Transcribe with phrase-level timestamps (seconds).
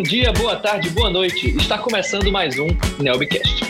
[0.00, 1.54] Bom dia, boa tarde, boa noite.
[1.58, 2.68] Está começando mais um
[2.98, 3.64] Nelbcast.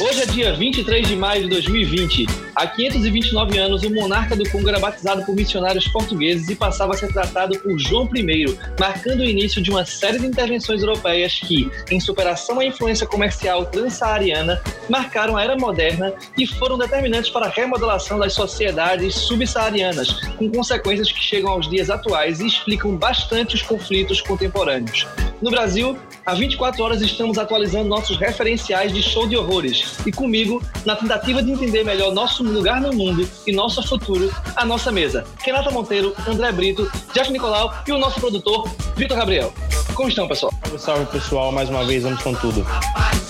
[0.00, 2.43] Hoje é dia 23 de maio de 2020.
[2.54, 6.96] Há 529 anos, o monarca do Congo era batizado por missionários portugueses e passava a
[6.96, 11.68] ser tratado por João I, marcando o início de uma série de intervenções europeias que,
[11.90, 17.50] em superação à influência comercial transsaariana, marcaram a era moderna e foram determinantes para a
[17.50, 23.62] remodelação das sociedades subsaarianas, com consequências que chegam aos dias atuais e explicam bastante os
[23.62, 25.08] conflitos contemporâneos.
[25.42, 30.62] No Brasil, há 24 horas estamos atualizando nossos referenciais de show de horrores e comigo,
[30.86, 35.24] na tentativa de entender melhor nosso lugar no mundo e nosso futuro, a nossa mesa.
[35.42, 39.52] Renata Monteiro, André Brito, Jeff Nicolau e o nosso produtor, Vitor Gabriel.
[39.94, 40.52] Como estão, pessoal?
[40.62, 41.52] Salve, salve, pessoal.
[41.52, 42.66] Mais uma vez, vamos com tudo.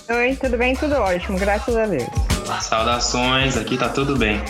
[0.09, 0.74] Oi, tudo bem?
[0.74, 2.04] Tudo ótimo, graças a Deus.
[2.60, 4.40] Saudações, aqui tá tudo bem.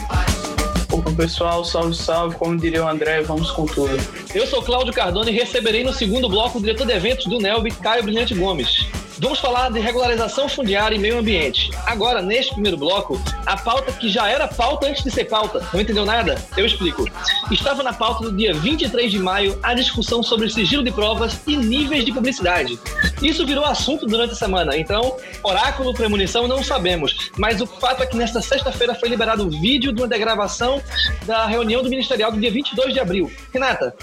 [0.92, 2.36] Opa, pessoal, salve, salve.
[2.36, 3.96] Como diria o André, vamos com tudo.
[4.32, 7.72] Eu sou Cláudio Cardone e receberei no segundo bloco o diretor de eventos do NELB,
[7.72, 8.86] Caio Brilhante Gomes.
[9.24, 11.70] Vamos falar de regularização fundiária e meio ambiente.
[11.86, 15.66] Agora, neste primeiro bloco, a pauta que já era pauta antes de ser pauta.
[15.72, 16.36] Não entendeu nada?
[16.58, 17.08] Eu explico.
[17.50, 21.56] Estava na pauta do dia 23 de maio a discussão sobre sigilo de provas e
[21.56, 22.78] níveis de publicidade.
[23.22, 27.30] Isso virou assunto durante a semana, então, oráculo, premonição, não sabemos.
[27.38, 30.82] Mas o fato é que nesta sexta-feira foi liberado o vídeo de uma degravação
[31.24, 33.32] da reunião do Ministerial do dia 22 de abril.
[33.54, 33.94] Renata,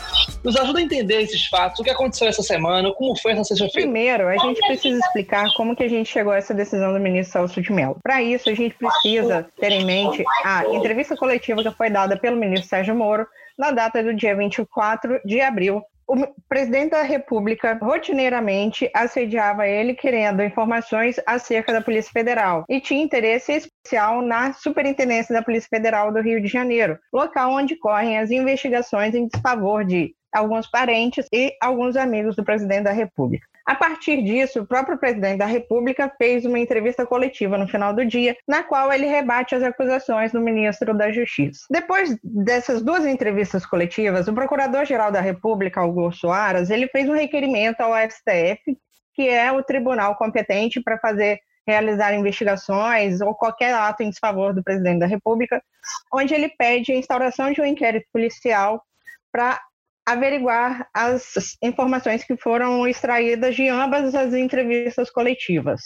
[0.44, 3.88] nos ajuda a entender esses fatos, o que aconteceu essa semana, como foi essa sexta-feira.
[3.88, 7.34] Primeiro, a gente precisa explicar como que a gente chegou a essa decisão do ministro
[7.34, 7.98] Celso de Mello.
[8.02, 12.38] Para isso, a gente precisa ter em mente a entrevista coletiva que foi dada pelo
[12.38, 18.90] ministro Sérgio Moro na data do dia 24 de abril o presidente da República rotineiramente
[18.94, 25.42] assediava ele querendo informações acerca da Polícia Federal e tinha interesse especial na Superintendência da
[25.42, 30.68] Polícia Federal do Rio de Janeiro, local onde correm as investigações em desfavor de alguns
[30.68, 33.46] parentes e alguns amigos do presidente da República.
[33.66, 38.06] A partir disso, o próprio presidente da República fez uma entrevista coletiva no final do
[38.06, 41.66] dia, na qual ele rebate as acusações do ministro da Justiça.
[41.70, 47.82] Depois dessas duas entrevistas coletivas, o procurador-geral da República, Augusto Aras, ele fez um requerimento
[47.82, 48.78] ao STF,
[49.14, 54.64] que é o tribunal competente para fazer realizar investigações ou qualquer ato em desfavor do
[54.64, 55.62] presidente da República,
[56.12, 58.84] onde ele pede a instauração de um inquérito policial
[59.32, 59.62] para
[60.06, 65.82] averiguar as informações que foram extraídas de ambas as entrevistas coletivas.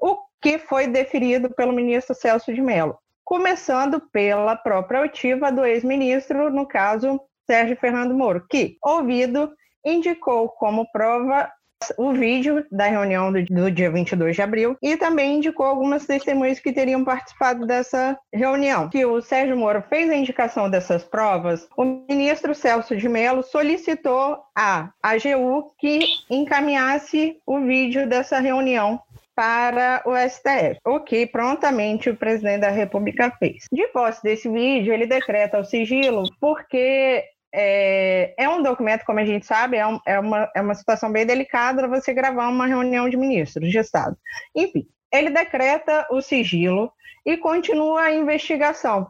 [0.00, 6.50] O que foi deferido pelo ministro Celso de Mello, começando pela própria oitiva do ex-ministro,
[6.50, 9.52] no caso Sérgio Fernando Moro, que, ouvido,
[9.84, 11.50] indicou como prova
[11.96, 16.60] o vídeo da reunião do, do, dia 22 de abril e também indicou algumas testemunhas
[16.60, 18.88] que teriam participado dessa reunião.
[18.88, 24.38] Que o Sérgio Moro fez a indicação dessas provas, o ministro Celso de Mello solicitou
[24.56, 29.00] à AGU que encaminhasse o vídeo dessa reunião
[29.34, 33.64] para o STF, o que prontamente o presidente da República fez.
[33.72, 37.24] De posse desse vídeo, ele decreta o sigilo porque
[37.56, 41.10] é, é, um documento, como a gente sabe, é, um, é, uma, é uma situação
[41.10, 44.16] bem delicada você gravar uma reunião de ministros de Estado.
[44.54, 46.92] Enfim, ele decreta o sigilo
[47.24, 49.06] e continua a investigação.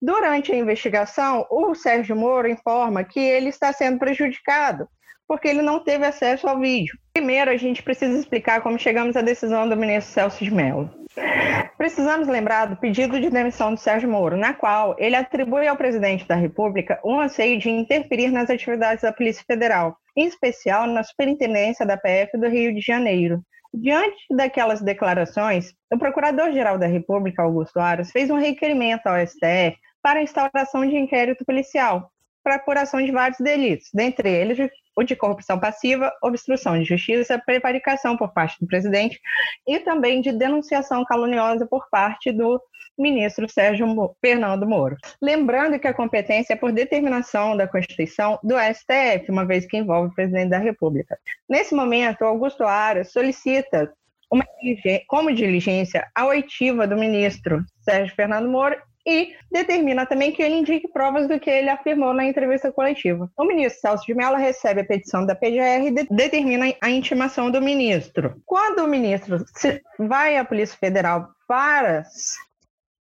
[0.00, 4.88] Durante a investigação, o Sérgio Moro informa que ele está sendo prejudicado
[5.28, 6.98] porque ele não teve acesso ao vídeo.
[7.12, 11.01] Primeiro, a gente precisa explicar como chegamos à decisão do ministro Celso de Mello.
[11.76, 16.26] Precisamos lembrar do pedido de demissão de Sérgio Moro, na qual ele atribui ao presidente
[16.26, 21.84] da República um anseio de interferir nas atividades da Polícia Federal, em especial na superintendência
[21.84, 23.42] da PF do Rio de Janeiro.
[23.74, 30.20] Diante daquelas declarações, o Procurador-Geral da República, Augusto Aras, fez um requerimento ao STF para
[30.20, 32.11] a instauração de inquérito policial
[32.42, 38.16] para apuração de vários delitos, dentre eles o de corrupção passiva, obstrução de justiça, prevaricação
[38.16, 39.18] por parte do presidente
[39.66, 42.60] e também de denunciação caluniosa por parte do
[42.98, 43.86] ministro Sérgio
[44.20, 44.96] Fernando Moro.
[45.20, 50.10] Lembrando que a competência é por determinação da Constituição do STF, uma vez que envolve
[50.10, 51.18] o presidente da República.
[51.48, 53.90] Nesse momento, Augusto Aras solicita
[54.30, 54.44] uma,
[55.06, 58.76] como diligência a oitiva do ministro Sérgio Fernando Moro
[59.06, 63.30] e determina também que ele indique provas do que ele afirmou na entrevista coletiva.
[63.36, 67.50] O ministro Celso de Mello recebe a petição da PGR e de determina a intimação
[67.50, 68.40] do ministro.
[68.46, 69.44] Quando o ministro
[69.98, 72.04] vai à Polícia Federal para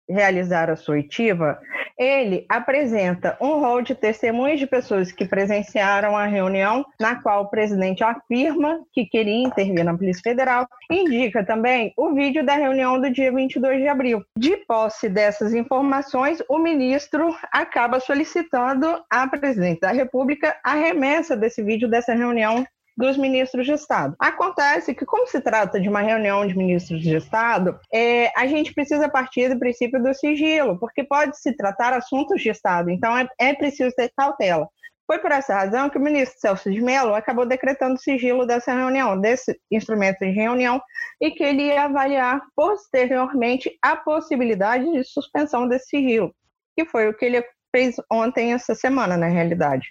[0.09, 1.59] realizar a sua oitiva,
[1.97, 7.49] ele apresenta um rol de testemunhas de pessoas que presenciaram a reunião, na qual o
[7.49, 13.09] presidente afirma que queria intervir na Polícia Federal, indica também o vídeo da reunião do
[13.09, 14.23] dia 22 de abril.
[14.37, 21.61] De posse dessas informações, o ministro acaba solicitando à presidente da República a remessa desse
[21.61, 22.65] vídeo dessa reunião
[22.95, 24.15] dos ministros de Estado.
[24.19, 28.73] Acontece que, como se trata de uma reunião de ministros de Estado, é, a gente
[28.73, 33.27] precisa partir do princípio do sigilo, porque pode se tratar assuntos de Estado, então é,
[33.39, 34.67] é preciso ter cautela.
[35.05, 38.73] Foi por essa razão que o ministro Celso de Mello acabou decretando o sigilo dessa
[38.73, 40.81] reunião, desse instrumento de reunião,
[41.19, 46.33] e que ele ia avaliar posteriormente a possibilidade de suspensão desse sigilo,
[46.75, 49.87] que foi o que ele fez ontem, essa semana, na realidade.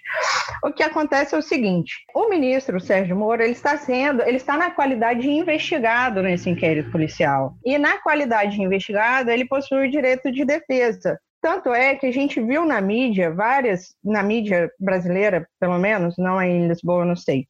[0.63, 4.57] O que acontece é o seguinte: o ministro Sérgio Moro ele está sendo, ele está
[4.57, 7.55] na qualidade de investigado nesse inquérito policial.
[7.65, 11.19] E na qualidade de investigado, ele possui o direito de defesa.
[11.41, 16.41] Tanto é que a gente viu na mídia, várias, na mídia brasileira, pelo menos, não
[16.41, 17.45] em Lisboa, não sei,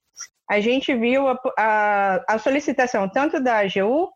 [0.49, 4.09] a gente viu a, a, a solicitação tanto da AGU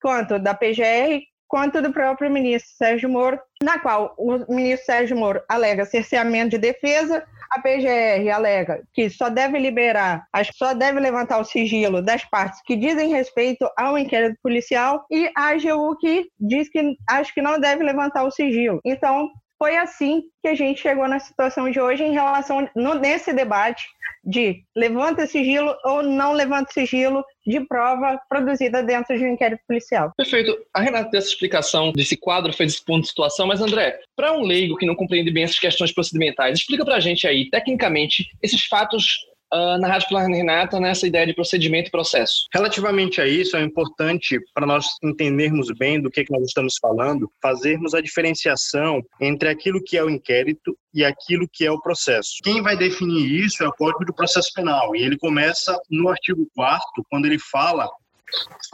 [0.00, 5.42] quanto da PGR quanto do próprio ministro Sérgio Moro, na qual o ministro Sérgio Moro
[5.48, 11.44] alega cerceamento de defesa, a PGR alega que só deve liberar, só deve levantar o
[11.44, 16.96] sigilo das partes que dizem respeito ao inquérito policial e a AGU que diz que
[17.08, 18.80] acho que não deve levantar o sigilo.
[18.84, 23.32] Então, foi assim que a gente chegou na situação de hoje em relação no, nesse
[23.32, 23.86] debate
[24.24, 30.12] de levanta sigilo ou não levanta sigilo de prova produzida dentro de um inquérito policial.
[30.16, 30.56] Perfeito.
[30.72, 34.42] A Renata dessa explicação desse quadro fez esse ponto de situação, mas André, para um
[34.42, 38.64] leigo que não compreende bem essas questões procedimentais, explica para a gente aí, tecnicamente, esses
[38.64, 42.46] fatos uh, narrados pela Renata nessa ideia de procedimento e processo.
[42.52, 47.30] Relativamente a isso, é importante para nós entendermos bem do que, que nós estamos falando,
[47.40, 52.34] fazermos a diferenciação entre aquilo que é o inquérito e aquilo que é o processo.
[52.42, 56.46] Quem vai definir isso é o Código do Processo Penal, e ele começa no artigo
[56.54, 57.88] 4 quando ele fala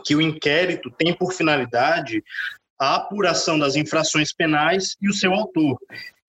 [0.04, 2.22] que o inquérito tem por finalidade
[2.78, 5.78] a apuração das infrações penais e o seu autor.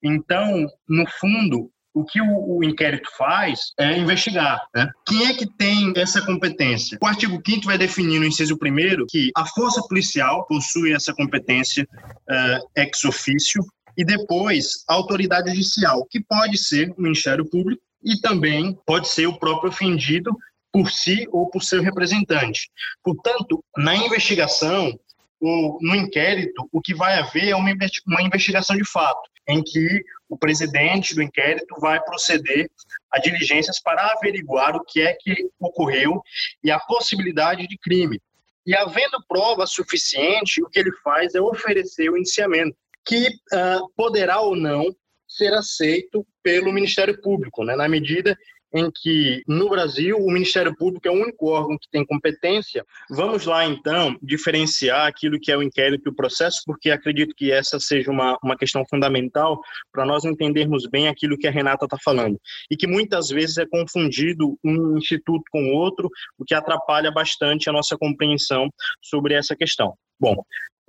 [0.04, 4.62] Então, no fundo, o que o, o, inquérito faz é investigar.
[4.74, 4.90] Né?
[5.06, 6.98] Quem é que tem essa competência?
[7.02, 11.88] O artigo 5 vai definir no inciso 1 que a força policial possui essa competência
[11.94, 13.64] uh, ex officio
[13.98, 19.28] e depois a autoridade judicial, que pode ser o Ministério Público e também pode ser
[19.28, 20.32] o próprio ofendido
[20.72, 22.70] por si ou por seu representante.
[23.04, 24.98] Portanto, na investigação,
[25.42, 30.38] ou no inquérito, o que vai haver é uma investigação de fato, em que o
[30.38, 32.70] presidente do inquérito vai proceder
[33.12, 36.22] a diligências para averiguar o que é que ocorreu
[36.64, 38.22] e a possibilidade de crime.
[38.66, 44.40] E havendo prova suficiente, o que ele faz é oferecer o indiciamento, que uh, poderá
[44.42, 44.96] ou não
[45.28, 48.38] ser aceito pelo Ministério Público, né, na medida
[48.74, 52.86] em que no Brasil o Ministério Público é o único órgão que tem competência.
[53.10, 57.52] Vamos lá então diferenciar aquilo que é o inquérito e o processo, porque acredito que
[57.52, 61.98] essa seja uma, uma questão fundamental para nós entendermos bem aquilo que a Renata está
[62.04, 62.40] falando
[62.70, 67.74] e que muitas vezes é confundido um instituto com outro, o que atrapalha bastante a
[67.74, 68.70] nossa compreensão
[69.02, 69.94] sobre essa questão.
[70.20, 70.36] Bom,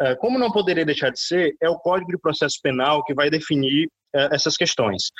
[0.00, 3.30] eh, como não poderia deixar de ser, é o Código de Processo Penal que vai
[3.30, 5.10] definir essas questões.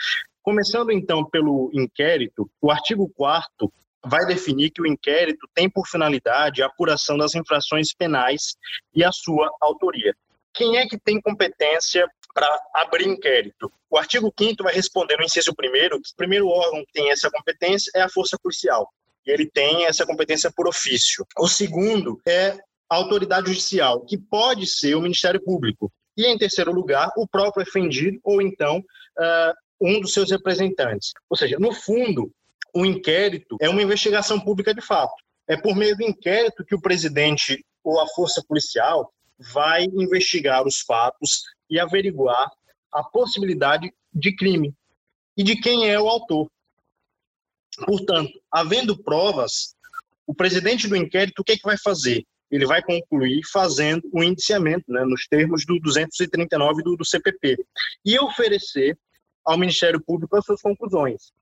[0.43, 3.73] Começando então pelo inquérito, o artigo 4
[4.05, 8.55] vai definir que o inquérito tem por finalidade a apuração das infrações penais
[8.95, 10.15] e a sua autoria.
[10.53, 13.73] Quem é que tem competência para abrir inquérito?
[13.89, 17.31] O artigo 5 vai responder no inciso 1 que o primeiro órgão que tem essa
[17.31, 18.89] competência é a Força Policial.
[19.25, 21.25] E ele tem essa competência por ofício.
[21.39, 22.59] O segundo é
[22.91, 25.91] a autoridade judicial, que pode ser o Ministério Público.
[26.17, 31.13] E, em terceiro lugar, o próprio ofendido ou então uh, um dos seus representantes.
[31.29, 32.33] Ou seja, no fundo,
[32.75, 35.15] o inquérito é uma investigação pública de fato.
[35.49, 40.81] É por meio do inquérito que o presidente ou a força policial vai investigar os
[40.81, 42.51] fatos e averiguar
[42.93, 44.75] a possibilidade de crime
[45.37, 46.49] e de quem é o autor.
[47.87, 49.75] Portanto, havendo provas,
[50.27, 52.25] o presidente do inquérito o que, é que vai fazer?
[52.53, 57.57] Ele vai concluir fazendo o indiciamento, né, nos termos do 239 do, do CPP,
[58.05, 58.97] e oferecer
[59.45, 61.33] ao Ministério Público as suas conclusões.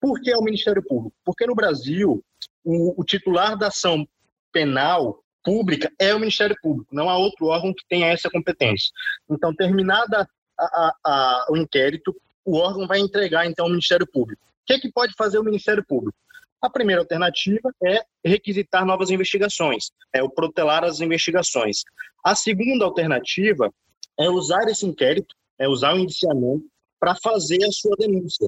[0.00, 1.16] Por que ao Ministério Público?
[1.24, 2.22] Porque no Brasil,
[2.62, 4.06] o, o titular da ação
[4.52, 8.92] penal pública é o Ministério Público, não há outro órgão que tenha essa competência.
[9.28, 12.14] Então, terminada a, a, a, o inquérito,
[12.44, 14.42] o órgão vai entregar então ao Ministério Público.
[14.44, 16.16] O que, é que pode fazer o Ministério Público?
[16.62, 21.78] A primeira alternativa é requisitar novas investigações, é o protelar as investigações.
[22.24, 23.72] A segunda alternativa
[24.18, 26.66] é usar esse inquérito, é usar o indiciamento
[26.98, 28.46] para fazer a sua denúncia.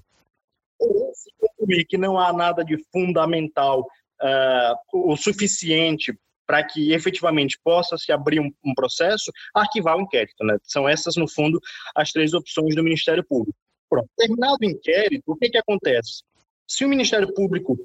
[0.79, 6.15] Ou se concluir que não há nada de fundamental uh, o suficiente
[6.47, 10.45] para que efetivamente possa se abrir um, um, processo, arquivar o inquérito.
[10.45, 10.59] Né?
[10.65, 11.59] São essas, no fundo,
[11.95, 13.57] as três opções do Ministério Público.
[13.89, 14.09] Pronto.
[14.19, 16.25] Terminado o inquérito, o que, que acontece?
[16.67, 17.79] Se o Ministério Público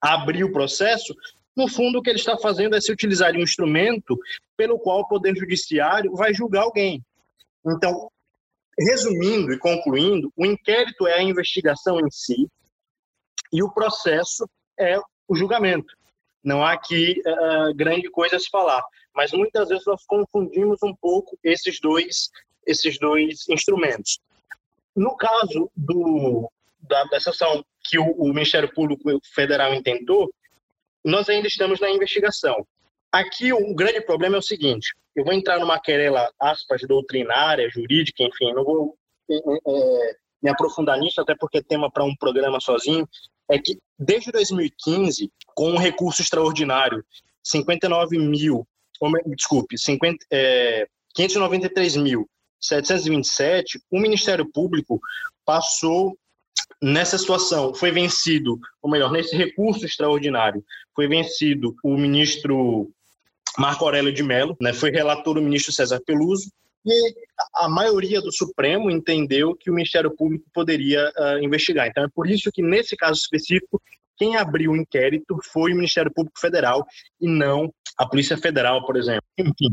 [0.00, 1.14] abrir o processo,
[1.56, 4.18] no fundo o que ele está fazendo é se utilizar de um instrumento
[4.56, 7.02] pelo qual o Poder Judiciário vai julgar alguém.
[7.66, 8.10] Então,
[8.78, 12.48] resumindo e concluindo, o inquérito é a investigação em si
[13.52, 15.94] e o processo é o julgamento.
[16.42, 18.82] Não há aqui uh, grande coisa a se falar,
[19.14, 22.30] mas muitas vezes nós confundimos um pouco esses dois
[22.66, 24.20] esses dois instrumentos.
[24.94, 29.02] No caso do, da, dessa ação que o, o Ministério Público
[29.34, 30.32] Federal intentou,
[31.04, 32.66] nós ainda estamos na investigação.
[33.10, 38.22] Aqui o, grande problema é o seguinte: eu vou entrar numa querela, aspas, doutrinária, jurídica,
[38.22, 38.96] enfim, não vou
[39.28, 43.08] é, é, me aprofundar nisso, até porque é tema para um programa sozinho,
[43.48, 47.04] é que desde 2015, com um recurso extraordinário,
[47.42, 48.66] 59 mil,
[49.34, 52.28] desculpe, 50, é, 593 mil
[52.60, 55.00] 727, o Ministério Público
[55.44, 56.16] passou
[56.82, 57.74] nessa situação.
[57.74, 62.90] Foi vencido, ou melhor, nesse recurso extraordinário, foi vencido o ministro
[63.58, 66.50] Marco Aurélio de Mello, né, foi relator o ministro César Peluso,
[66.84, 67.14] e
[67.54, 71.86] a maioria do Supremo entendeu que o Ministério Público poderia uh, investigar.
[71.86, 73.80] Então é por isso que, nesse caso específico,
[74.16, 76.86] quem abriu o inquérito foi o Ministério Público Federal
[77.20, 79.22] e não a Polícia Federal, por exemplo.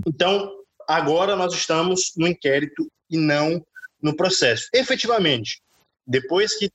[0.05, 0.51] Então,
[0.87, 3.65] agora nós estamos no inquérito e não
[4.01, 4.67] no processo.
[4.73, 5.61] Efetivamente,
[6.05, 6.69] depois que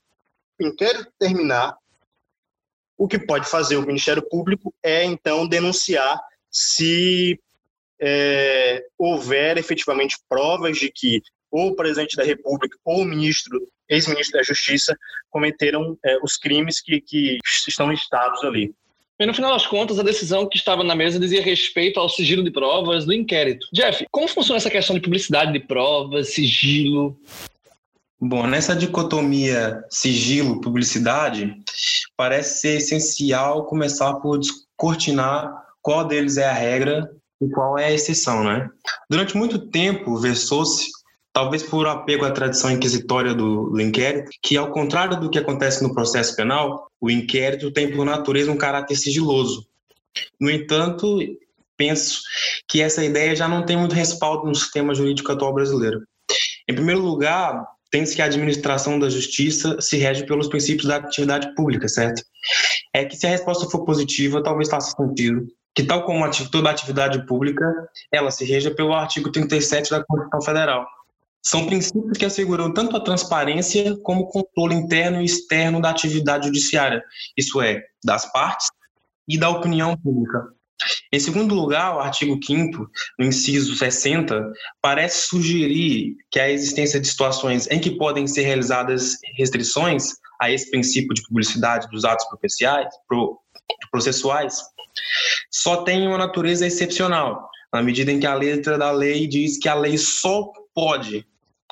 [0.59, 1.75] o inquérito terminar,
[2.97, 6.19] o que pode fazer o Ministério Público é então denunciar
[6.49, 7.39] se
[7.99, 14.39] é, houver efetivamente provas de que ou o presidente da República ou o ministro, ex-ministro
[14.39, 14.97] da Justiça,
[15.29, 18.73] cometeram é, os crimes que, que estão listados ali.
[19.19, 22.43] E no final das contas, a decisão que estava na mesa dizia respeito ao sigilo
[22.43, 23.67] de provas do inquérito.
[23.71, 27.15] Jeff, como funciona essa questão de publicidade de provas, sigilo?
[28.25, 31.57] Bom, nessa dicotomia sigilo-publicidade,
[32.15, 37.11] parece ser essencial começar por descortinar qual deles é a regra
[37.41, 38.69] e qual é a exceção, né?
[39.09, 40.89] Durante muito tempo, versou-se
[41.33, 45.83] talvez por apego à tradição inquisitória do, do, inquérito, que ao contrário do que acontece
[45.83, 49.67] no processo penal, o inquérito tem por natureza um caráter sigiloso.
[50.39, 51.19] No entanto,
[51.75, 52.21] penso
[52.69, 56.01] que essa ideia já não tem muito respaldo no sistema jurídico atual brasileiro.
[56.69, 61.53] Em primeiro lugar, tem-se que a administração da justiça se rege pelos princípios da atividade
[61.53, 62.23] pública, certo?
[62.91, 65.45] É que se a resposta for positiva, talvez faça sentido
[65.75, 67.65] que tal como toda atividade pública,
[68.11, 70.87] ela se reja pelo artigo 37 da Constituição Federal,
[71.41, 76.47] são princípios que asseguram tanto a transparência como o controle interno e externo da atividade
[76.47, 77.03] judiciária,
[77.37, 78.69] isso é, das partes
[79.27, 80.52] e da opinião pública.
[81.11, 82.89] Em segundo lugar, o artigo 5
[83.19, 84.51] no inciso 60,
[84.81, 90.69] parece sugerir que a existência de situações em que podem ser realizadas restrições a esse
[90.69, 92.25] princípio de publicidade dos atos
[93.91, 94.61] processuais
[95.51, 99.69] só tem uma natureza excepcional, na medida em que a letra da lei diz que
[99.69, 101.25] a lei só pode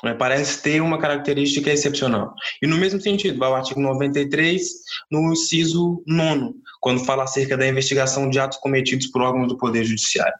[0.03, 0.13] né?
[0.13, 2.34] Parece ter uma característica excepcional.
[2.62, 4.63] E no mesmo sentido, vai o artigo 93,
[5.12, 9.85] no inciso 9, quando fala acerca da investigação de atos cometidos por órgãos do Poder
[9.85, 10.33] Judiciário.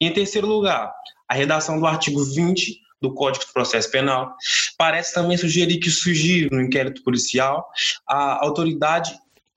[0.00, 0.90] E em terceiro lugar,
[1.28, 4.34] a redação do artigo 20 do Código de Processo Penal
[4.78, 7.68] parece também sugerir que surgir no inquérito policial
[8.08, 9.12] a autoridade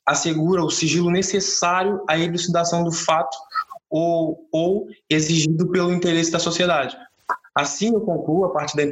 [0.06, 3.38] assegura o sigilo necessário à elucidação do fato
[3.90, 6.98] ou, ou exigido pelo interesse da sociedade.
[7.54, 8.84] Assim, eu concluo a partir da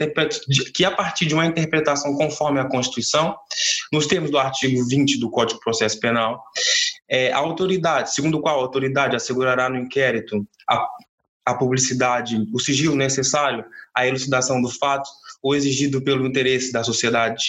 [0.73, 3.35] que a partir de uma interpretação conforme a Constituição,
[3.91, 6.43] nos termos do artigo 20 do Código de Processo Penal,
[7.09, 10.87] é, a autoridade, segundo o qual a autoridade assegurará no inquérito a,
[11.45, 13.63] a publicidade, o sigilo necessário
[13.95, 15.09] à elucidação do fato
[15.41, 17.43] ou exigido pelo interesse da sociedade,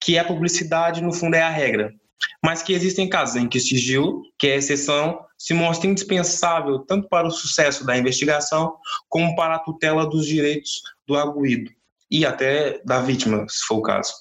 [0.00, 1.94] que a publicidade, no fundo, é a regra,
[2.42, 7.08] mas que existem casos em que o sigilo, que é exceção, se mostra indispensável tanto
[7.08, 8.74] para o sucesso da investigação
[9.08, 11.70] como para a tutela dos direitos do arguído
[12.10, 14.12] e até da vítima, se for o caso.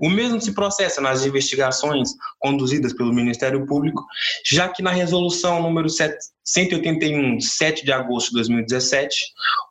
[0.00, 4.04] O mesmo se processa nas investigações conduzidas pelo Ministério Público,
[4.44, 9.16] já que na resolução número 181, de 7 de agosto de 2017,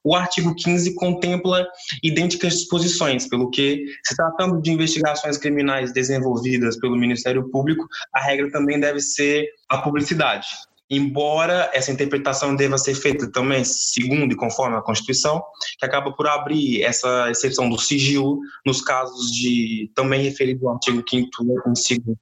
[0.03, 1.67] o artigo 15 contempla
[2.03, 8.51] idênticas disposições, pelo que, se tratando de investigações criminais desenvolvidas pelo Ministério Público, a regra
[8.51, 10.47] também deve ser a publicidade
[10.89, 15.43] embora essa interpretação deva ser feita também segundo e conforme a Constituição,
[15.79, 21.03] que acaba por abrir essa exceção do sigilo nos casos de também referido no artigo
[21.07, 21.29] 5
[21.69, 22.17] inciso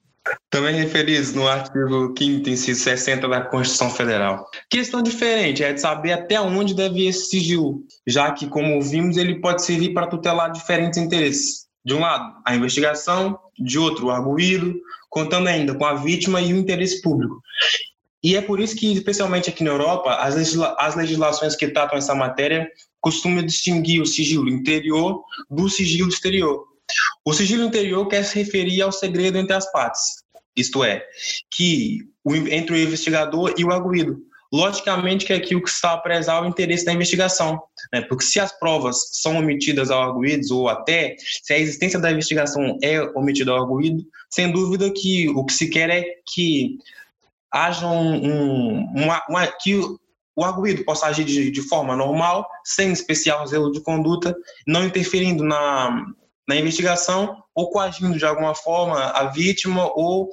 [0.48, 4.48] também referidos no artigo 5 inciso 60 da Constituição Federal.
[4.70, 9.40] Questão diferente é de saber até onde deve esse sigilo, já que, como vimos, ele
[9.40, 11.66] pode servir para tutelar diferentes interesses.
[11.84, 14.74] De um lado, a investigação, de outro, o arguído,
[15.10, 17.42] contando ainda com a vítima e o interesse público.
[18.24, 21.98] E é por isso que, especialmente aqui na Europa, as, legisla as legislações que tratam
[21.98, 22.66] essa matéria
[22.98, 26.64] costumam distinguir o sigilo interior do sigilo exterior.
[27.22, 30.24] O sigilo interior quer se referir ao segredo entre as partes,
[30.56, 31.04] isto é,
[31.50, 34.16] que o, entre o investigador e o arguído.
[34.50, 37.60] Logicamente que é aquilo que está a prezar o interesse da investigação,
[37.92, 38.00] né?
[38.02, 42.78] porque se as provas são omitidas ao arguído, ou até se a existência da investigação
[42.82, 46.78] é omitida ao arguído, sem dúvida que o que se quer é que
[47.54, 52.90] haja um, um uma, uma, que o arguído possa agir de, de, forma normal, sem
[52.90, 54.34] especial zelo de conduta,
[54.66, 56.04] não interferindo na,
[56.48, 60.28] na investigação ou coagindo de alguma forma a vítima ou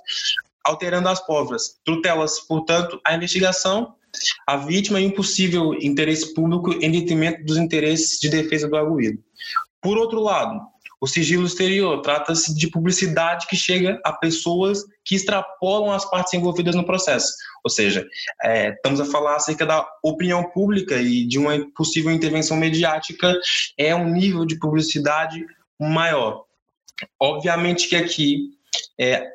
[0.64, 1.80] alterando as provas.
[1.86, 3.94] Tutela-se, portanto, a investigação,
[4.48, 9.24] a vítima e um possível interesse público em detrimento dos interesses de defesa do arguído.
[9.80, 10.60] Por outro lado,
[11.02, 16.76] o sigilo exterior trata-se de publicidade que chega a pessoas que extrapolam as partes envolvidas
[16.76, 17.34] no processo.
[17.64, 18.08] Ou seja,
[18.44, 23.36] é, estamos a falar acerca da opinião pública e de uma possível intervenção mediática,
[23.76, 25.44] é um nível de publicidade
[25.80, 26.44] maior.
[27.20, 28.52] Obviamente que aqui
[29.00, 29.28] é,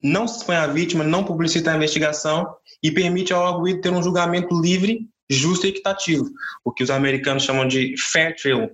[0.00, 4.02] não se expõe a vítima, não publicita a investigação e permite ao arguido ter um
[4.02, 6.30] julgamento livre justo e equitativo,
[6.64, 8.70] o que os americanos chamam de fair trial.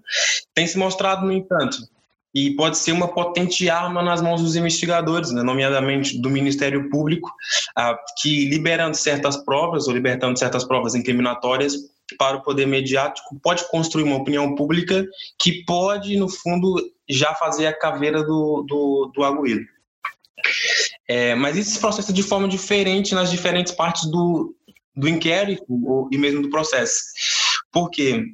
[0.53, 1.79] Tem se mostrado, no entanto,
[2.35, 7.33] e pode ser uma potente arma nas mãos dos investigadores, né, nomeadamente do Ministério Público,
[7.77, 11.75] ah, que liberando certas provas ou libertando certas provas incriminatórias
[12.19, 15.07] para o poder mediático pode construir uma opinião pública
[15.39, 16.75] que pode, no fundo,
[17.09, 19.65] já fazer a caveira do, do, do arguído.
[21.09, 24.55] É, mas isso se processa de forma diferente nas diferentes partes do,
[24.97, 27.01] do inquérito ou, e mesmo do processo.
[27.73, 28.25] Por quê?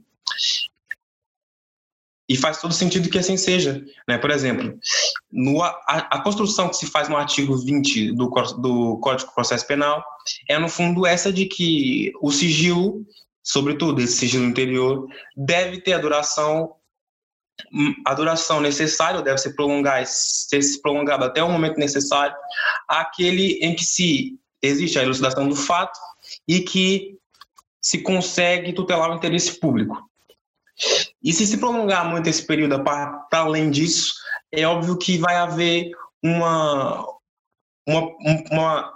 [2.28, 3.85] E faz todo sentido que assim seja.
[4.09, 4.18] Né?
[4.18, 4.78] Por exemplo,
[5.30, 9.67] no, a, a, construção que se faz no artigo 20 do, do Código de Processo
[9.67, 10.04] Penal
[10.49, 13.06] é, no fundo, essa de que o sigilo,
[13.43, 16.75] sobretudo esse sigilo interior, deve ter a duração
[18.04, 22.36] a duração necessária deve ser prolongada, ser prolongado até o momento necessário,
[22.86, 25.99] aquele em que se existe a elucidação do fato
[26.47, 27.17] e que
[27.80, 29.97] se consegue tutelar o interesse público.
[31.23, 34.15] E se se prolongar muito esse período para além disso,
[34.52, 35.91] é óbvio que vai haver
[36.23, 37.06] uma,
[37.86, 38.17] uma,
[38.50, 38.93] uma,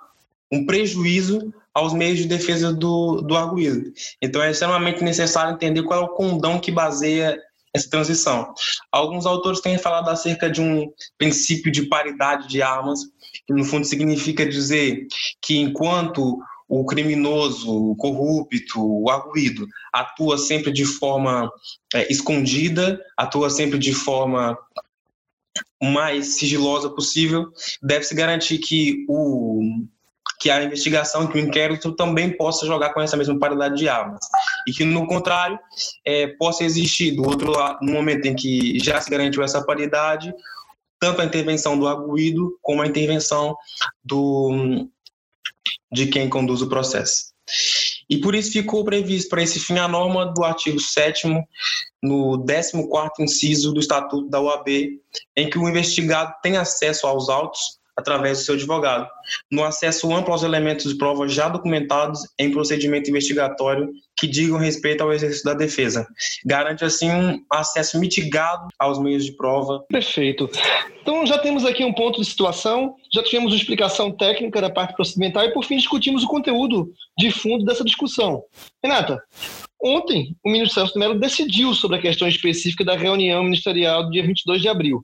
[0.53, 3.93] um prejuízo aos meios de defesa do, do arguído.
[4.21, 7.41] Então é extremamente necessário entender qual é o condão que baseia
[7.73, 8.53] essa transição.
[8.91, 13.01] Alguns autores têm falado acerca de um princípio de paridade de armas,
[13.47, 15.07] que no fundo significa dizer
[15.41, 16.39] que enquanto
[16.71, 21.51] o criminoso, o corrupto, o arguído, atua sempre de forma
[21.93, 24.57] é, escondida, atua sempre de forma
[25.83, 27.51] mais sigilosa possível,
[27.83, 29.61] deve-se garantir que o
[30.39, 34.21] que a investigação, que o inquérito também possa jogar com essa mesma paridade de armas.
[34.67, 35.59] E que, no contrário,
[36.03, 40.33] é, possa existir, do outro lado, no momento em que já se garantiu essa paridade,
[40.99, 43.55] tanto a intervenção do arguído como a intervenção
[44.03, 44.89] do,
[45.93, 47.31] de quem conduz o processo.
[48.09, 51.29] E por isso ficou previsto para esse fim a norma do artigo 7
[52.03, 54.69] no 14º inciso do Estatuto da OAB,
[55.37, 59.09] em que o investigado tem acesso aos autos através do seu advogado,
[59.51, 65.03] no acesso amplo aos elementos de prova já documentados em procedimento investigatório que digam respeito
[65.03, 66.07] ao exercício da defesa.
[66.45, 69.85] Garante, assim, um acesso mitigado aos meios de prova.
[69.89, 70.49] Perfeito.
[71.01, 74.95] Então, já temos aqui um ponto de situação, já tivemos uma explicação técnica da parte
[74.95, 78.43] procedimental e, por fim, discutimos o conteúdo de fundo dessa discussão.
[78.85, 79.19] Renata,
[79.83, 84.11] Ontem, o ministro Celso de Mello decidiu sobre a questão específica da reunião ministerial do
[84.11, 85.03] dia 22 de abril.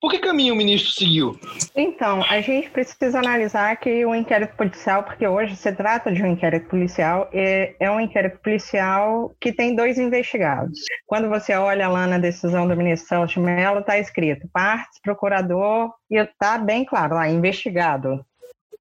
[0.00, 1.38] Por que caminho o ministro seguiu?
[1.76, 6.26] Então, a gente precisa analisar que o inquérito policial, porque hoje se trata de um
[6.26, 10.80] inquérito policial, é, é um inquérito policial que tem dois investigados.
[11.06, 16.16] Quando você olha lá na decisão do ministro Celso Mello, está escrito partes, procurador, e
[16.16, 18.24] está bem claro lá, investigado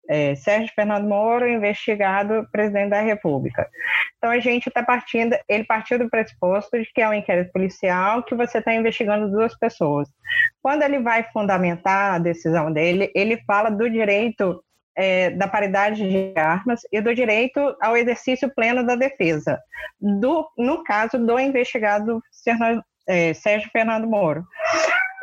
[0.07, 3.69] é, Sérgio Fernando Moro, investigado presidente da República.
[4.17, 8.23] Então a gente está partindo, ele partiu do pressuposto de que é um inquérito policial
[8.23, 10.09] que você está investigando duas pessoas.
[10.61, 14.63] Quando ele vai fundamentar a decisão dele, ele fala do direito
[14.95, 19.59] é, da paridade de armas e do direito ao exercício pleno da defesa,
[19.99, 22.21] do, no caso do investigado
[23.07, 24.43] é, Sérgio Fernando Moro.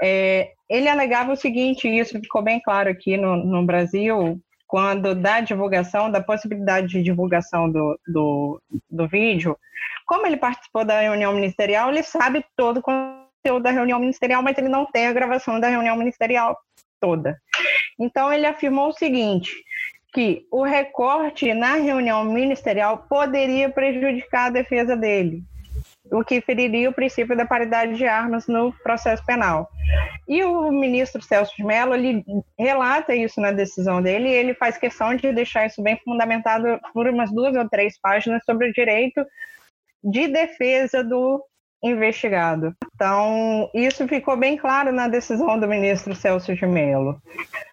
[0.03, 5.41] É, ele alegava o seguinte, isso ficou bem claro aqui no, no Brasil, quando da
[5.41, 9.57] divulgação, da possibilidade de divulgação do, do, do vídeo,
[10.07, 14.57] como ele participou da reunião ministerial, ele sabe todo o conteúdo da reunião ministerial, mas
[14.57, 16.57] ele não tem a gravação da reunião ministerial
[17.01, 17.37] toda.
[18.01, 19.53] Então, ele afirmou o seguinte:
[20.13, 25.43] que o recorte na reunião ministerial poderia prejudicar a defesa dele,
[26.11, 29.69] o que feriria o princípio da paridade de armas no processo penal.
[30.29, 32.25] E o ministro Celso de Mello, ele
[32.59, 37.07] relata isso na decisão dele e ele faz questão de deixar isso bem fundamentado por
[37.07, 39.25] umas duas ou três páginas sobre o direito
[40.03, 41.45] de defesa do
[41.83, 42.75] investigado.
[42.95, 47.21] Então, isso ficou bem claro na decisão do ministro Celso de Mello.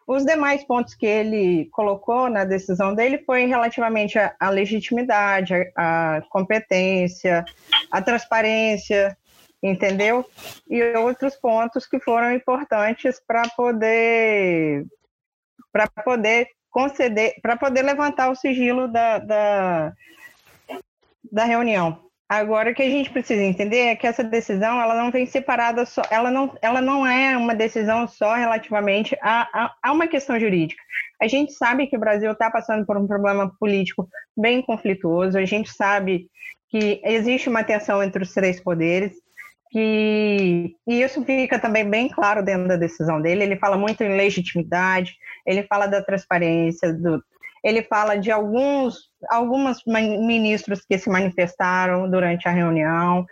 [0.08, 7.44] Os demais pontos que ele colocou na decisão dele foi relativamente à legitimidade, à competência,
[7.92, 9.18] à transparência,
[9.62, 10.26] entendeu?
[10.70, 14.86] E outros pontos que foram importantes para poder
[15.74, 19.94] para poder conceder, para poder levantar o sigilo da, da,
[21.30, 22.07] da reunião.
[22.30, 25.86] Agora, o que a gente precisa entender é que essa decisão ela não vem separada
[25.86, 30.38] só, ela não, ela não é uma decisão só relativamente a, a, a uma questão
[30.38, 30.82] jurídica.
[31.22, 35.46] A gente sabe que o Brasil está passando por um problema político bem conflituoso, a
[35.46, 36.28] gente sabe
[36.70, 39.14] que existe uma tensão entre os três poderes,
[39.72, 43.44] que, e isso fica também bem claro dentro da decisão dele.
[43.44, 47.24] Ele fala muito em legitimidade, ele fala da transparência, do,
[47.68, 53.26] ele fala de alguns algumas ministros que se manifestaram durante a reunião.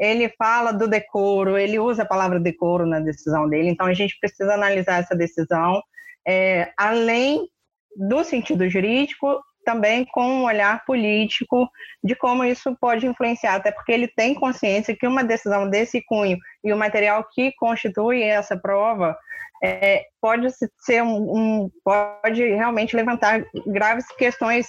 [0.00, 3.68] Ele fala do decoro, ele usa a palavra decoro na decisão dele.
[3.68, 5.82] Então a gente precisa analisar essa decisão
[6.26, 7.46] é, além
[7.94, 11.68] do sentido jurídico, também com um olhar político
[12.02, 16.38] de como isso pode influenciar, até porque ele tem consciência que uma decisão desse cunho
[16.64, 19.16] e o material que constitui essa prova
[19.62, 20.46] é, pode
[20.78, 24.68] ser um, um, pode realmente levantar graves questões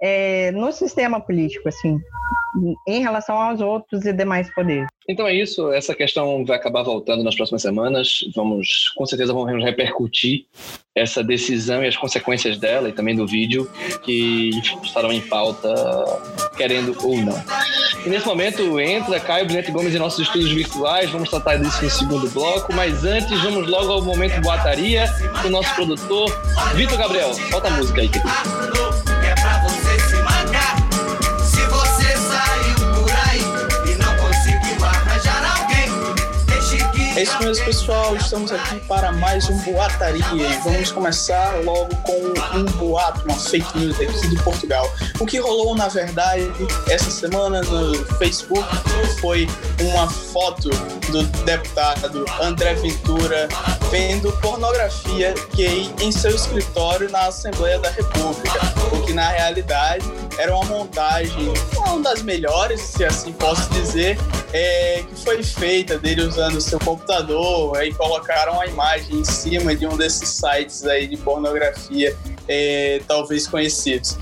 [0.00, 1.98] é, no sistema político, assim,
[2.86, 4.86] em relação aos outros e demais poderes.
[5.08, 8.20] Então é isso, essa questão vai acabar voltando nas próximas semanas.
[8.36, 10.46] Vamos, com certeza, vamos repercutir
[10.94, 13.68] essa decisão e as consequências dela e também do vídeo
[14.02, 14.50] que
[14.82, 15.74] estarão em pauta,
[16.56, 17.42] querendo ou não.
[18.04, 21.90] E nesse momento entra Caio Binete Gomes em nossos estudos virtuais, vamos tratar disso no
[21.90, 24.91] segundo bloco, mas antes vamos logo ao momento boataria
[25.40, 26.30] com o nosso produtor
[26.74, 27.32] Vitor Gabriel.
[27.50, 28.81] Solta a música aí, querido.
[37.22, 38.16] É isso mesmo, pessoal.
[38.16, 43.78] Estamos aqui para mais um Boataria e vamos começar logo com um boato, uma fake
[43.78, 44.92] news aqui de Portugal.
[45.20, 46.50] O que rolou, na verdade,
[46.90, 48.66] essa semana no Facebook
[49.20, 49.48] foi
[49.80, 50.68] uma foto
[51.12, 53.48] do deputado André Ventura
[53.88, 58.58] vendo pornografia gay em seu escritório na Assembleia da República,
[58.92, 60.04] o que na realidade
[60.38, 64.18] era uma montagem, uma das melhores, se assim posso dizer,
[64.52, 69.86] é, que foi feita dele usando seu computador, aí colocaram a imagem em cima de
[69.86, 72.16] um desses sites aí de pornografia,
[72.48, 74.16] é, talvez conhecidos.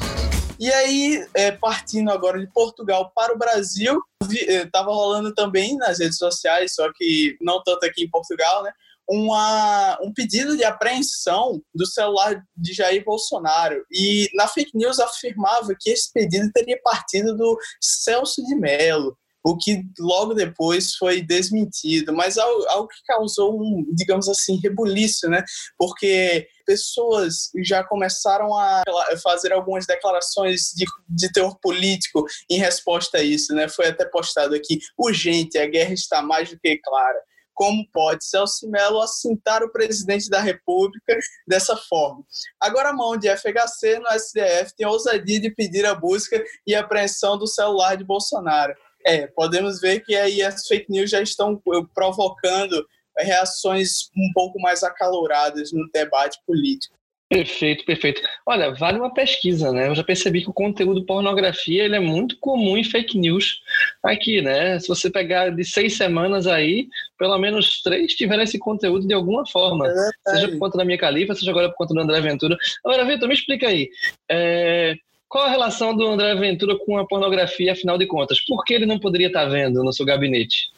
[0.58, 3.98] E aí, é, partindo agora de Portugal para o Brasil,
[4.30, 8.70] estava rolando também nas redes sociais, só que não tanto aqui em Portugal, né?
[9.10, 13.84] Uma, um pedido de apreensão do celular de Jair Bolsonaro.
[13.90, 19.56] E na fake news afirmava que esse pedido teria partido do Celso de Mello, o
[19.56, 25.42] que logo depois foi desmentido, mas algo, algo que causou um, digamos assim, rebuliço, né?
[25.76, 28.82] Porque pessoas já começaram a
[29.22, 33.66] fazer algumas declarações de, de teor político em resposta a isso, né?
[33.66, 37.18] Foi até postado aqui, urgente, a guerra está mais do que clara
[37.60, 42.24] como pode Celso Melo assintar o presidente da República dessa forma.
[42.58, 46.74] Agora, a mão de FHC no STF tem a ousadia de pedir a busca e
[46.74, 48.74] apreensão do celular de Bolsonaro.
[49.04, 51.62] É, podemos ver que aí as fake news já estão
[51.94, 52.82] provocando
[53.18, 56.96] reações um pouco mais acaloradas no debate político.
[57.30, 58.20] Perfeito, perfeito.
[58.44, 59.86] Olha, vale uma pesquisa, né?
[59.86, 63.60] Eu já percebi que o conteúdo pornografia ele é muito comum em fake news
[64.02, 64.80] aqui, né?
[64.80, 69.46] Se você pegar de seis semanas aí, pelo menos três tiveram esse conteúdo de alguma
[69.46, 69.86] forma.
[69.86, 72.56] É seja por conta da minha califa, seja agora por conta do André Ventura.
[72.84, 73.88] Agora, Vitor, me explica aí.
[74.28, 74.96] É...
[75.28, 78.44] Qual a relação do André Ventura com a pornografia, afinal de contas?
[78.44, 80.72] Por que ele não poderia estar vendo no seu gabinete?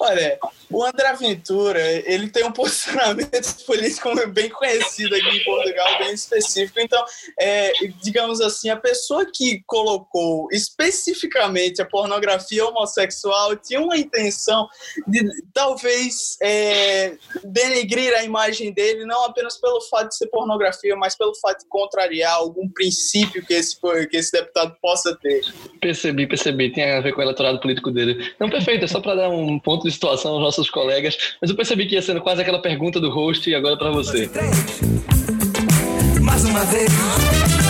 [0.00, 0.38] Olha,
[0.70, 6.80] o André Ventura, ele tem um posicionamento político bem conhecido aqui em Portugal, bem específico.
[6.80, 7.04] Então,
[7.38, 14.66] é, digamos assim, a pessoa que colocou especificamente a pornografia homossexual tinha uma intenção
[15.06, 15.20] de
[15.52, 21.34] talvez é, denegrir a imagem dele, não apenas pelo fato de ser pornografia, mas pelo
[21.36, 23.78] fato de contrariar algum princípio que esse,
[24.08, 25.42] que esse deputado possa ter.
[25.80, 26.72] Percebi, percebi.
[26.72, 28.34] Tem a ver com o eleitorado político dele.
[28.40, 28.84] Não, perfeito.
[28.84, 31.94] É só para dar um ponto de situação aos nossos colegas, mas eu percebi que
[31.94, 34.30] ia sendo quase aquela pergunta do host e agora para você.
[36.20, 37.61] Mais uma vez.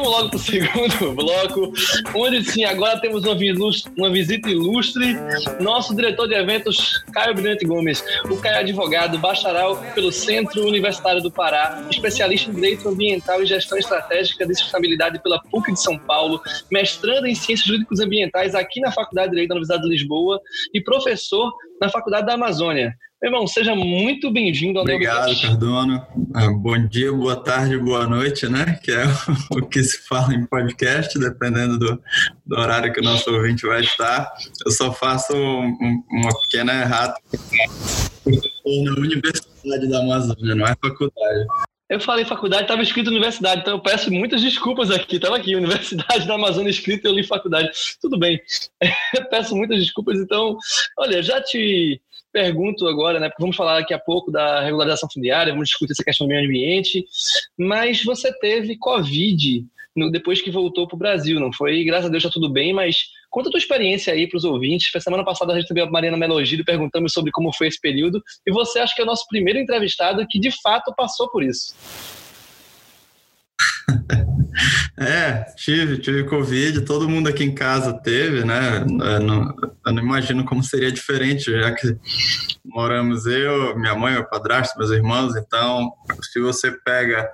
[0.00, 1.72] Vamos logo para o segundo bloco,
[2.14, 3.36] onde sim, agora temos uma,
[3.98, 5.14] uma visita ilustre.
[5.60, 8.02] Nosso diretor de eventos, Caio Brilhante Gomes.
[8.30, 13.46] O Caio é advogado, bacharel pelo Centro Universitário do Pará, especialista em Direito Ambiental e
[13.46, 16.40] Gestão Estratégica de Sustentabilidade pela PUC de São Paulo,
[16.72, 20.40] mestrando em Ciências Jurídicas Ambientais aqui na Faculdade de Direito da Universidade de Lisboa
[20.72, 22.96] e professor na Faculdade da Amazônia.
[23.22, 26.06] Meu irmão, seja muito bem-vindo ao Obrigado, Cardono.
[26.32, 28.80] Ah, bom dia, boa tarde, boa noite, né?
[28.82, 29.04] Que é
[29.52, 32.02] o que se fala em podcast, dependendo do,
[32.46, 34.32] do horário que o nosso ouvinte vai estar.
[34.64, 37.20] Eu só faço um, uma pequena errata.
[38.26, 41.46] Estou na Universidade da Amazônia, não é faculdade.
[41.90, 45.16] Eu falei faculdade, estava escrito universidade, então eu peço muitas desculpas aqui.
[45.16, 47.68] Estava aqui, Universidade da Amazônia escrito, eu li faculdade.
[48.00, 48.40] Tudo bem.
[49.28, 50.56] peço muitas desculpas, então,
[50.96, 52.00] olha, já te
[52.32, 56.04] pergunto agora, né, porque vamos falar daqui a pouco da regularização fundiária, vamos discutir essa
[56.04, 57.04] questão do meio ambiente,
[57.58, 59.64] mas você teve Covid
[59.94, 61.84] no, depois que voltou para o Brasil, não foi?
[61.84, 62.96] Graças a Deus está tudo bem, mas
[63.28, 64.90] conta a tua experiência aí para os ouvintes.
[65.02, 68.52] Semana passada a gente teve a Mariana Melogido perguntando sobre como foi esse período, e
[68.52, 71.74] você acha que é o nosso primeiro entrevistado que de fato passou por isso.
[74.98, 78.78] É, tive, tive Covid, todo mundo aqui em casa teve, né?
[78.80, 79.54] Eu não,
[79.86, 81.96] eu não, imagino como seria diferente, já que
[82.64, 85.90] moramos eu, minha mãe, meu padrasto, meus irmãos, então
[86.22, 87.28] se você pega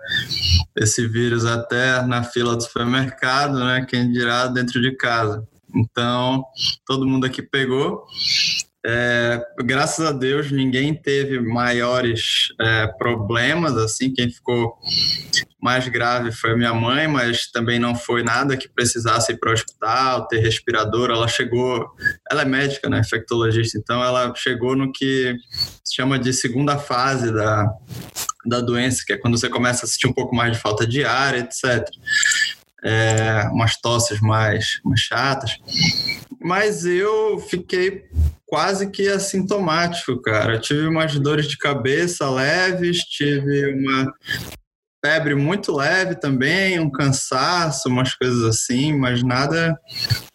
[0.77, 3.85] esse vírus até na fila do supermercado, né?
[3.89, 5.47] Quem dirá dentro de casa.
[5.75, 6.45] Então,
[6.87, 8.07] todo mundo aqui pegou.
[8.89, 14.79] É, graças a Deus, ninguém teve maiores é, problemas, assim, quem ficou
[15.61, 19.51] mais grave foi a minha mãe, mas também não foi nada que precisasse ir para
[19.51, 21.11] o hospital, ter respirador.
[21.11, 21.85] Ela chegou,
[22.31, 25.35] ela é médica, né, infectologista, então ela chegou no que
[25.83, 27.69] se chama de segunda fase da,
[28.47, 31.05] da doença, que é quando você começa a sentir um pouco mais de falta de
[31.05, 31.89] ar, etc.
[32.85, 35.59] É, umas tosses mais, mais chatas.
[36.41, 38.05] Mas eu fiquei
[38.57, 40.55] quase que assintomático, cara.
[40.55, 44.11] Eu tive umas dores de cabeça leves, tive uma
[45.05, 49.79] febre muito leve também, um cansaço, umas coisas assim, mas nada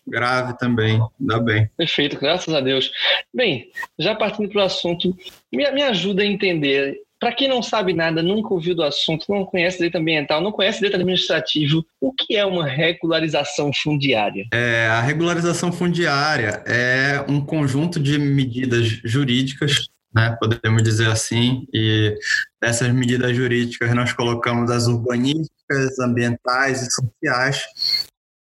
[0.07, 1.67] grave também, ainda bem.
[1.75, 2.91] Perfeito, graças a Deus.
[3.33, 5.17] Bem, já partindo para o assunto,
[5.51, 6.99] me, me ajuda a entender.
[7.21, 10.79] Para quem não sabe nada, nunca ouviu do assunto, não conhece direito ambiental, não conhece
[10.79, 14.47] direito administrativo, o que é uma regularização fundiária?
[14.51, 22.17] É, a regularização fundiária é um conjunto de medidas jurídicas né, podemos dizer assim, e
[22.61, 27.63] dessas medidas jurídicas nós colocamos as urbanísticas, ambientais e sociais,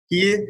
[0.08, 0.44] que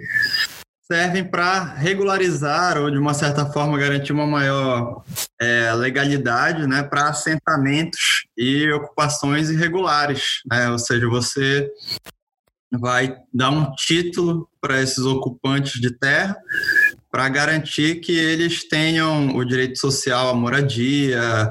[0.86, 5.02] servem para regularizar ou, de uma certa forma, garantir uma maior
[5.40, 10.42] é, legalidade né, para assentamentos e ocupações irregulares.
[10.50, 10.68] Né?
[10.70, 11.70] Ou seja, você
[12.70, 16.36] vai dar um título para esses ocupantes de terra
[17.10, 21.50] para garantir que eles tenham o direito social à moradia,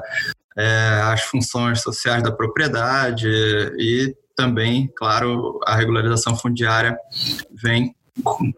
[0.56, 6.96] é, as funções sociais da propriedade e também, claro, a regularização fundiária
[7.50, 7.94] vem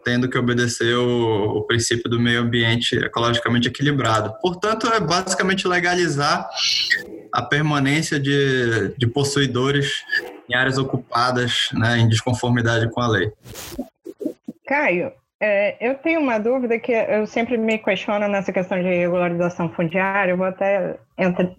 [0.03, 4.33] tendo que obedecer o, o, princípio do meio ambiente ecologicamente equilibrado.
[4.41, 6.47] Portanto, é basicamente legalizar
[7.33, 10.03] a permanência de, de possuidores
[10.49, 13.31] em áreas ocupadas né, em desconformidade com a lei.
[14.67, 19.69] Caio, é, eu tenho uma dúvida que eu sempre me questiono nessa questão de regularização
[19.69, 21.53] fundiária, eu vou até entra,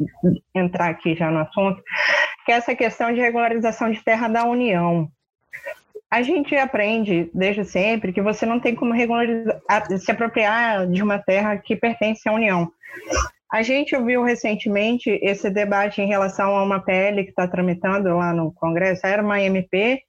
[0.55, 1.83] entrar aqui já no assunto,
[2.45, 5.09] que é essa questão de regularização de terra da União.
[6.11, 9.61] A gente aprende desde sempre que você não tem como regularizar,
[9.99, 12.73] se apropriar de uma terra que pertence à União.
[13.53, 18.33] A gente ouviu recentemente esse debate em relação a uma PL que está tramitando lá
[18.33, 20.03] no Congresso, era uma MP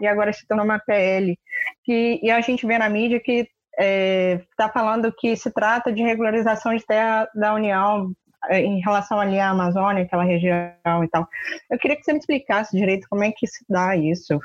[0.00, 1.38] e agora se tornou uma PL.
[1.84, 5.92] Que, e a gente vê na mídia que está é, tá falando que se trata
[5.92, 8.10] de regularização de terra da União
[8.48, 11.26] é, em relação ali à Amazônia, aquela região e tal.
[11.70, 14.38] Eu queria que você me explicasse direito como é que se dá isso,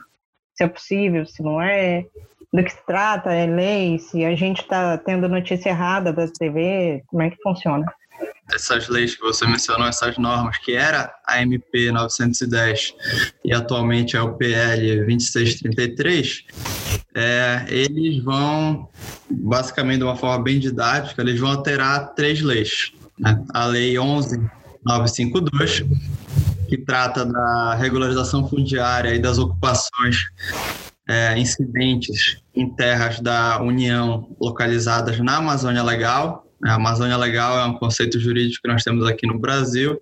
[0.61, 2.05] se é possível, se não é,
[2.53, 7.03] do que se trata, é lei, se a gente está tendo notícia errada da TV,
[7.07, 7.85] como é que funciona?
[8.53, 12.93] essas leis que você mencionou, essas normas, que era a MP 910
[13.45, 16.43] e atualmente é o PL 2633,
[17.15, 18.89] é, eles vão,
[19.29, 22.91] basicamente de uma forma bem didática, eles vão alterar três leis.
[23.17, 23.41] Né?
[23.53, 25.85] A Lei 11952,
[26.71, 30.15] que trata da regularização fundiária e das ocupações
[31.05, 36.47] é, incidentes em terras da União localizadas na Amazônia Legal.
[36.63, 39.99] A Amazônia Legal é um conceito jurídico que nós temos aqui no Brasil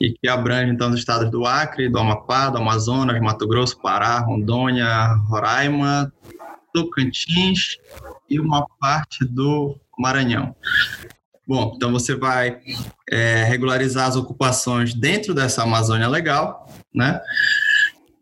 [0.00, 4.18] e que abrange então os estados do Acre, do Amapá, do Amazonas, Mato Grosso, Pará,
[4.18, 6.12] Rondônia, Roraima,
[6.74, 7.76] Tocantins
[8.28, 10.52] e uma parte do Maranhão.
[11.52, 12.62] Bom, então você vai
[13.10, 17.20] é, regularizar as ocupações dentro dessa Amazônia Legal, né?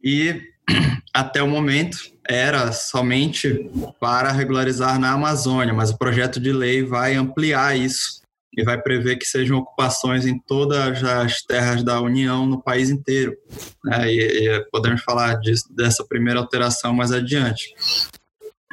[0.02, 0.42] E
[1.14, 1.96] até o momento
[2.28, 8.20] era somente para regularizar na Amazônia, mas o projeto de lei vai ampliar isso
[8.58, 13.36] e vai prever que sejam ocupações em todas as terras da União no país inteiro.
[13.84, 14.12] Né?
[14.12, 17.72] E, e podemos falar disso, dessa primeira alteração mais adiante.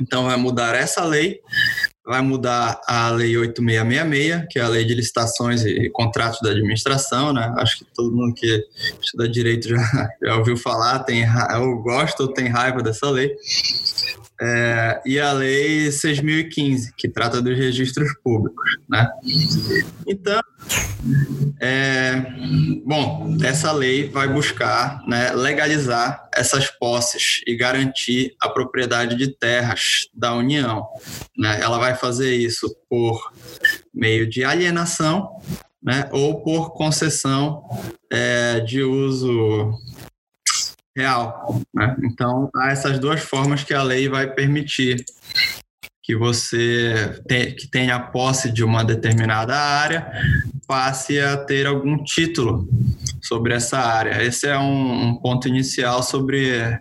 [0.01, 1.41] Então, vai mudar essa lei,
[2.07, 7.33] vai mudar a Lei 8666, que é a Lei de Licitações e Contratos da Administração,
[7.33, 7.53] né?
[7.57, 8.65] Acho que todo mundo que
[9.01, 9.77] estuda direito já,
[10.23, 11.25] já ouviu falar, tem,
[11.59, 13.35] ou gosta ou tem raiva dessa lei
[14.39, 18.77] é, e a Lei 6.015, que trata dos registros públicos.
[18.87, 19.09] Né?
[20.05, 20.39] Então,
[21.59, 22.23] é,
[22.85, 30.07] bom, essa lei vai buscar né, legalizar essas posses e garantir a propriedade de terras
[30.13, 30.87] da União.
[31.35, 31.59] Né?
[31.59, 33.31] Ela vai fazer isso por
[33.93, 35.39] meio de alienação
[35.81, 37.63] né, ou por concessão
[38.11, 39.71] é, de uso
[40.95, 41.61] real.
[41.73, 41.95] Né?
[42.03, 45.03] Então, há essas duas formas que a lei vai permitir
[46.03, 47.21] que você
[47.59, 50.09] que tenha posse de uma determinada área
[50.65, 52.67] passe a ter algum título
[53.27, 54.23] sobre essa área.
[54.23, 56.79] Esse é um, um ponto inicial sobre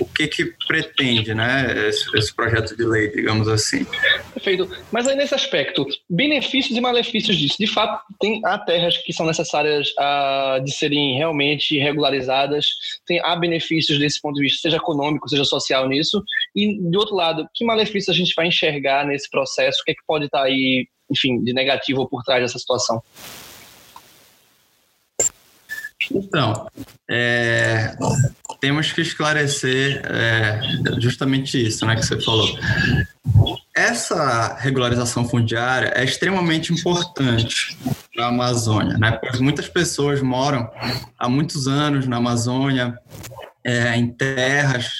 [0.00, 3.84] o que, que pretende né, esse, esse, projeto de lei, digamos assim.
[4.32, 4.70] Perfeito.
[4.90, 7.56] Mas aí nesse aspecto, benefícios e malefícios disso.
[7.58, 12.66] De fato, tem, há terras que são necessárias uh, de serem realmente regularizadas,
[13.06, 16.22] tem, há benefícios desse ponto de vista, seja econômico, seja social nisso.
[16.56, 19.80] E, de outro lado, que malefícios a gente vai enxergar nesse processo?
[19.80, 23.02] O que, é que pode estar aí enfim, de negativo por trás dessa situação?
[26.10, 26.66] Então,
[27.08, 27.96] é,
[28.60, 30.60] temos que esclarecer é,
[30.98, 32.48] justamente isso né, que você falou.
[33.74, 37.76] Essa regularização fundiária é extremamente importante
[38.14, 40.70] para a Amazônia, né, pois muitas pessoas moram
[41.18, 42.98] há muitos anos na Amazônia,
[43.64, 44.90] é, em terras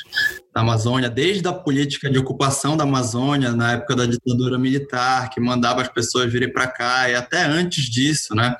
[0.54, 5.40] da Amazônia, desde a política de ocupação da Amazônia, na época da ditadura militar, que
[5.40, 8.54] mandava as pessoas virem para cá, e até antes disso, né?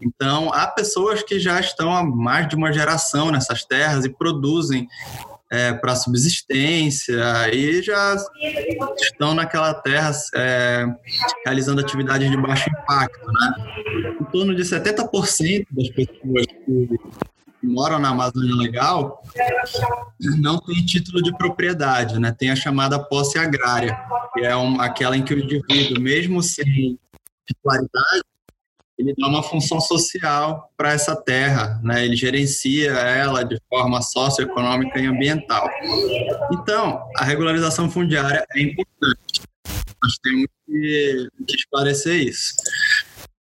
[0.00, 4.88] Então, há pessoas que já estão há mais de uma geração nessas terras e produzem
[5.50, 8.16] é, para subsistência e já
[9.02, 10.86] estão naquela terra é,
[11.44, 13.26] realizando atividades de baixo impacto.
[13.26, 14.16] Né?
[14.20, 19.22] Em torno de 70% das pessoas que moram na Amazônia Legal
[20.38, 22.32] não tem título de propriedade, né?
[22.32, 23.98] Tem a chamada posse agrária,
[24.32, 26.98] que é aquela em que o indivíduo, mesmo sem
[27.46, 28.22] titularidade,
[29.00, 32.04] ele dá uma função social para essa terra, né?
[32.04, 35.68] Ele gerencia ela de forma socioeconômica e ambiental.
[36.52, 39.40] Então, a regularização fundiária é importante.
[40.02, 42.54] Nós temos que, que esclarecer isso.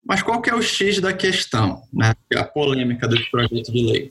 [0.06, 2.14] Mas qual que é o X da questão, né?
[2.36, 4.08] A polêmica do projeto de lei.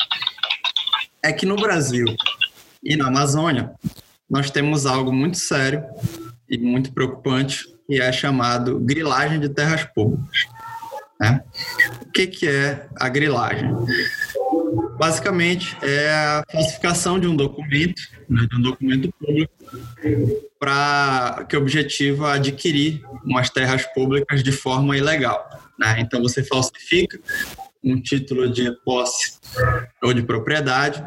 [1.22, 2.06] É que no Brasil
[2.82, 3.72] e na Amazônia,
[4.28, 5.84] nós temos algo muito sério
[6.48, 10.55] e muito preocupante, que é chamado grilagem de terras públicas.
[11.20, 11.42] Né?
[12.02, 13.70] O que, que é a grilagem?
[14.98, 19.52] Basicamente, é a falsificação de um documento, né, de um documento público,
[20.58, 25.48] para que objetiva adquirir umas terras públicas de forma ilegal.
[25.78, 25.96] Né?
[26.00, 27.18] Então você falsifica
[27.84, 29.38] um título de posse
[30.02, 31.04] ou de propriedade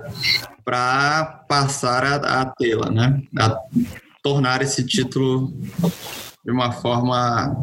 [0.64, 3.22] para passar a, a tê-la, né?
[3.38, 3.58] a
[4.22, 5.52] tornar esse título
[6.50, 7.56] de uma forma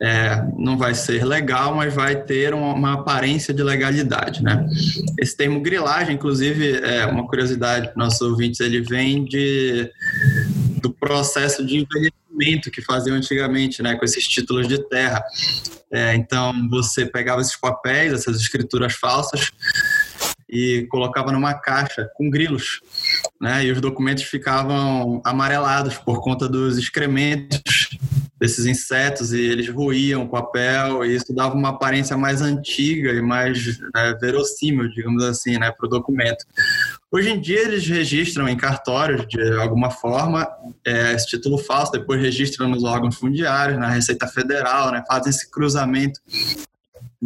[0.00, 4.68] é, não vai ser legal, mas vai ter uma, uma, aparência de legalidade, né?
[5.18, 9.90] Esse termo grilagem, inclusive, é uma curiosidade para nossos ouvintes, ele vem de
[10.82, 15.24] do processo de envelhecimento que faziam antigamente, né, com esses títulos de terra.
[15.90, 19.50] É, então, você pegava esses papéis, essas escrituras falsas,
[20.48, 22.80] e colocava numa caixa com grilos,
[23.40, 23.64] né?
[23.64, 27.90] E os documentos ficavam amarelados por conta dos excrementos
[28.38, 33.22] desses insetos e eles ruíam o papel e isso dava uma aparência mais antiga e
[33.22, 36.44] mais né, verossímil, digamos assim, né, para o documento.
[37.10, 40.46] Hoje em dia eles registram em cartórios de alguma forma
[40.84, 45.50] é, esse título falso, depois registram nos órgãos fundiários, na Receita Federal, né, fazem esse
[45.50, 46.20] cruzamento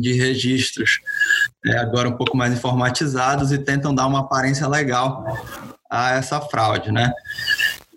[0.00, 0.98] de registros,
[1.64, 5.24] é, agora um pouco mais informatizados e tentam dar uma aparência legal
[5.90, 7.12] a essa fraude, né?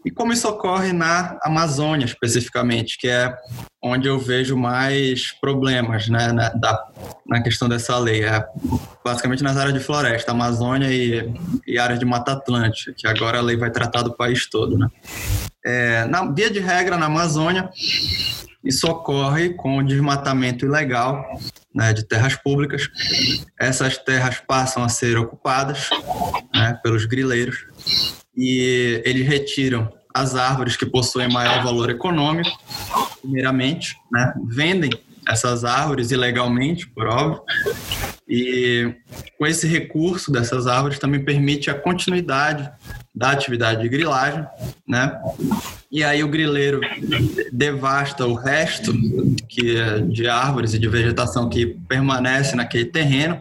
[0.06, 3.34] E como isso ocorre na Amazônia, especificamente, que é
[3.82, 6.88] onde eu vejo mais problemas né, na, da,
[7.26, 8.24] na questão dessa lei.
[8.26, 8.46] É
[9.04, 11.34] basicamente nas áreas de floresta, Amazônia e,
[11.66, 14.78] e áreas de Mata Atlântica, que agora a lei vai tratar do país todo.
[14.78, 14.88] Né?
[15.66, 17.70] É, na via de regra, na Amazônia,
[18.64, 21.26] isso ocorre com o desmatamento ilegal
[21.74, 22.90] né, de terras públicas.
[23.60, 25.90] Essas terras passam a ser ocupadas
[26.54, 27.66] né, pelos grileiros
[28.36, 32.52] e eles retiram as árvores que possuem maior valor econômico,
[33.22, 34.34] primeiramente, né?
[34.48, 34.92] vendem
[35.28, 37.42] essas árvores ilegalmente, por óbvio,
[38.28, 38.94] e
[39.38, 42.70] com esse recurso dessas árvores também permite a continuidade
[43.16, 44.46] da atividade de grilagem,
[44.88, 45.22] né?
[45.92, 46.82] E aí o grileiro
[47.52, 48.92] devasta o resto
[49.48, 53.40] que de árvores e de vegetação que permanece naquele terreno,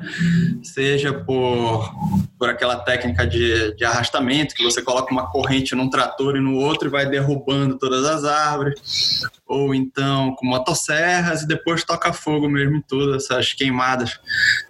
[0.63, 1.91] seja por,
[2.39, 6.57] por aquela técnica de, de arrastamento, que você coloca uma corrente num trator e no
[6.57, 12.51] outro e vai derrubando todas as árvores, ou então com motosserras e depois toca fogo
[12.51, 14.21] mesmo em todas essas queimadas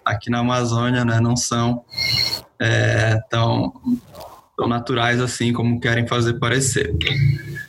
[0.05, 1.19] aqui na Amazônia, né?
[1.19, 1.85] Não são
[2.61, 3.73] é, tão
[4.63, 6.95] tão naturais assim como querem fazer parecer.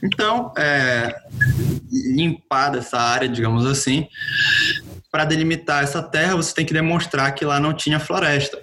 [0.03, 1.15] Então, é,
[1.91, 4.07] limpar dessa área, digamos assim,
[5.11, 8.59] para delimitar essa terra, você tem que demonstrar que lá não tinha floresta.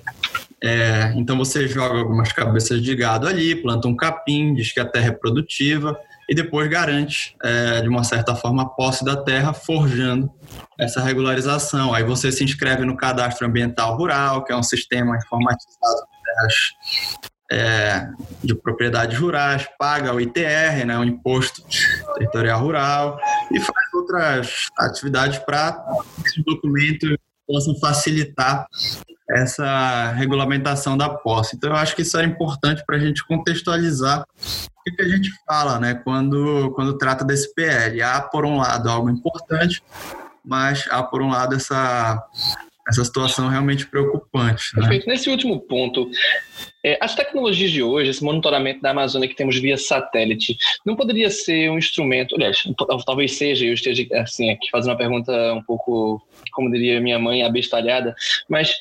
[0.63, 4.85] É, então você joga algumas cabeças de gado ali, planta um capim, diz que a
[4.85, 9.53] terra é produtiva e depois garante, é, de uma certa forma, a posse da terra,
[9.53, 10.31] forjando
[10.79, 11.93] essa regularização.
[11.95, 16.55] Aí você se inscreve no cadastro ambiental rural, que é um sistema informatizado de terras
[17.51, 18.09] é,
[18.43, 21.63] de propriedades rurais, paga o ITR, né, o Imposto
[22.15, 23.21] Territorial Rural,
[23.51, 25.73] e faz outras atividades para
[26.23, 28.67] que esses documentos possam facilitar
[29.29, 31.57] essa regulamentação da posse.
[31.57, 35.09] Então, eu acho que isso é importante para a gente contextualizar o que, que, a
[35.09, 38.03] gente fala né, quando, quando trata desse PL.
[38.03, 39.83] Há, por um lado, algo importante,
[40.45, 42.21] mas há, por um lado, essa,
[42.89, 44.65] essa situação realmente preocupante.
[44.75, 44.83] Né?
[44.83, 45.07] Perfeito.
[45.07, 46.11] Nesse último ponto,
[46.85, 51.31] é, as tecnologias de hoje, esse monitoramento da Amazônia que temos via satélite, não poderia
[51.31, 52.63] ser um instrumento, aliás,
[53.07, 56.21] talvez seja, eu esteja assim, aqui fazendo uma pergunta um pouco,
[56.53, 58.15] como diria minha mãe, abestalhada,
[58.49, 58.73] mas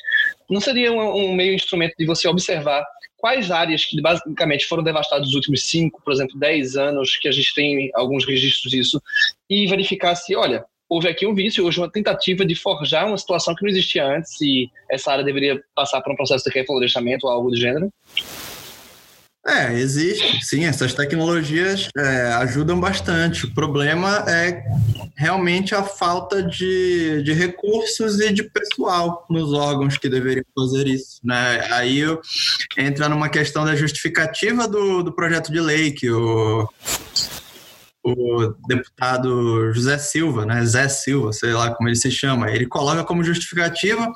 [0.49, 2.85] não seria um, um meio instrumento de você observar
[3.19, 7.31] quais áreas que basicamente foram devastadas nos últimos 5, por exemplo, 10 anos, que a
[7.31, 9.01] gente tem alguns registros disso,
[9.49, 13.53] e verificar se, olha, houve aqui um vício, houve uma tentativa de forjar uma situação
[13.55, 17.31] que não existia antes e essa área deveria passar por um processo de reflorestamento ou
[17.31, 17.91] algo do gênero?
[19.47, 23.45] É, existe, sim, essas tecnologias é, ajudam bastante.
[23.45, 24.61] O problema é
[25.17, 31.19] realmente a falta de, de recursos e de pessoal nos órgãos que deveriam fazer isso.
[31.23, 31.67] Né?
[31.71, 32.01] Aí
[32.77, 36.67] entra numa questão da justificativa do, do projeto de lei que o
[38.17, 43.03] o deputado José Silva, né, Zé Silva, sei lá como ele se chama, ele coloca
[43.03, 44.11] como justificativa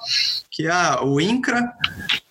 [0.50, 1.72] que ah, o INCRA,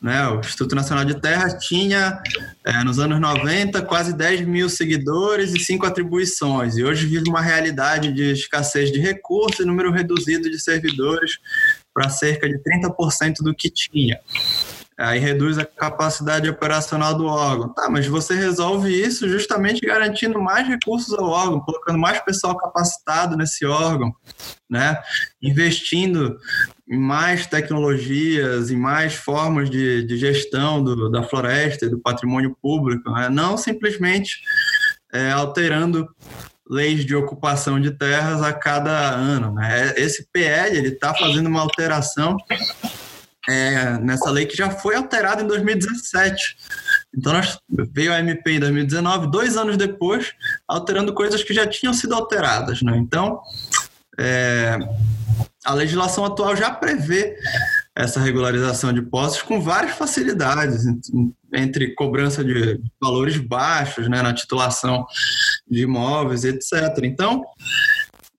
[0.00, 2.22] né, o Instituto Nacional de Terra, tinha
[2.64, 7.40] é, nos anos 90 quase 10 mil seguidores e cinco atribuições, e hoje vive uma
[7.40, 11.38] realidade de escassez de recursos e número reduzido de servidores
[11.92, 14.18] para cerca de 30% do que tinha
[15.02, 17.68] aí reduz a capacidade operacional do órgão.
[17.72, 23.36] Tá, mas você resolve isso justamente garantindo mais recursos ao órgão, colocando mais pessoal capacitado
[23.36, 24.14] nesse órgão,
[24.70, 24.96] né?
[25.42, 26.38] Investindo
[26.88, 32.56] em mais tecnologias, em mais formas de, de gestão do, da floresta e do patrimônio
[32.60, 33.28] público, né?
[33.28, 34.40] não simplesmente
[35.12, 36.08] é, alterando
[36.68, 39.52] leis de ocupação de terras a cada ano.
[39.54, 39.94] Né?
[39.96, 42.36] Esse PL está fazendo uma alteração
[43.48, 46.56] é, nessa lei que já foi alterada em 2017.
[47.14, 47.58] Então, nós,
[47.92, 50.32] veio a MP em 2019, dois anos depois,
[50.66, 52.82] alterando coisas que já tinham sido alteradas.
[52.82, 52.96] Né?
[52.96, 53.40] Então,
[54.18, 54.78] é,
[55.64, 57.36] a legislação atual já prevê
[57.94, 60.84] essa regularização de posses com várias facilidades,
[61.52, 65.04] entre cobrança de valores baixos né, na titulação
[65.68, 66.72] de imóveis, etc.
[67.02, 67.44] Então,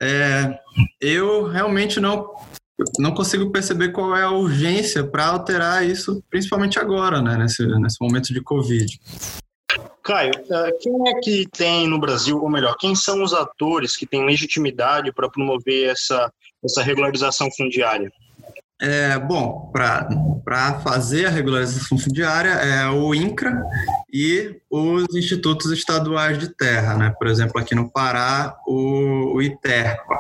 [0.01, 0.58] é,
[0.99, 2.28] eu realmente não
[2.99, 7.97] não consigo perceber qual é a urgência para alterar isso, principalmente agora, né, nesse, nesse
[8.01, 8.99] momento de Covid.
[10.03, 14.05] Caio, é, quem é que tem no Brasil, ou melhor, quem são os atores que
[14.05, 16.32] têm legitimidade para promover essa,
[16.63, 18.11] essa regularização fundiária?
[18.82, 23.63] É, bom, para fazer a regularização fundiária é o INCRA
[24.11, 27.13] e os institutos estaduais de terra, né?
[27.17, 30.17] Por exemplo, aqui no Pará, o, o ITERPA.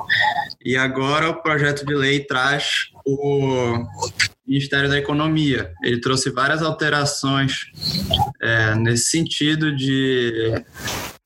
[0.63, 3.85] E agora o projeto de lei traz o
[4.47, 5.73] Ministério da Economia.
[5.83, 7.65] Ele trouxe várias alterações
[8.41, 10.63] é, nesse sentido de,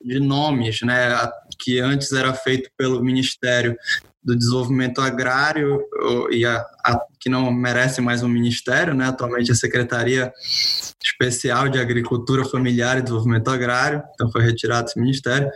[0.04, 1.16] de nomes, né,
[1.60, 3.76] que antes era feito pelo Ministério
[4.28, 5.80] do Desenvolvimento Agrário
[6.30, 9.06] e a, a, que não merece mais um ministério, né?
[9.06, 10.30] Atualmente a Secretaria
[11.02, 15.48] Especial de Agricultura Familiar e Desenvolvimento Agrário, então foi retirado esse ministério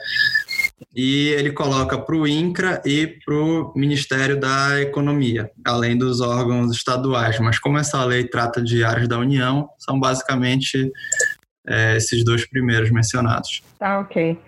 [0.96, 6.74] e ele coloca para o INCRA e para o Ministério da Economia, além dos órgãos
[6.74, 7.38] estaduais.
[7.38, 10.90] Mas como essa lei trata de áreas da União, são basicamente
[11.66, 13.62] é, esses dois primeiros mencionados.
[13.78, 14.38] Tá, ok.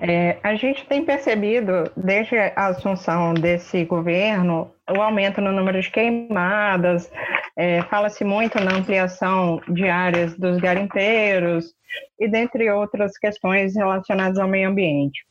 [0.00, 5.90] É, a gente tem percebido, desde a assunção desse governo, o aumento no número de
[5.90, 7.10] queimadas,
[7.56, 11.74] é, fala-se muito na ampliação de áreas dos garimpeiros
[12.18, 15.24] e dentre outras questões relacionadas ao meio ambiente.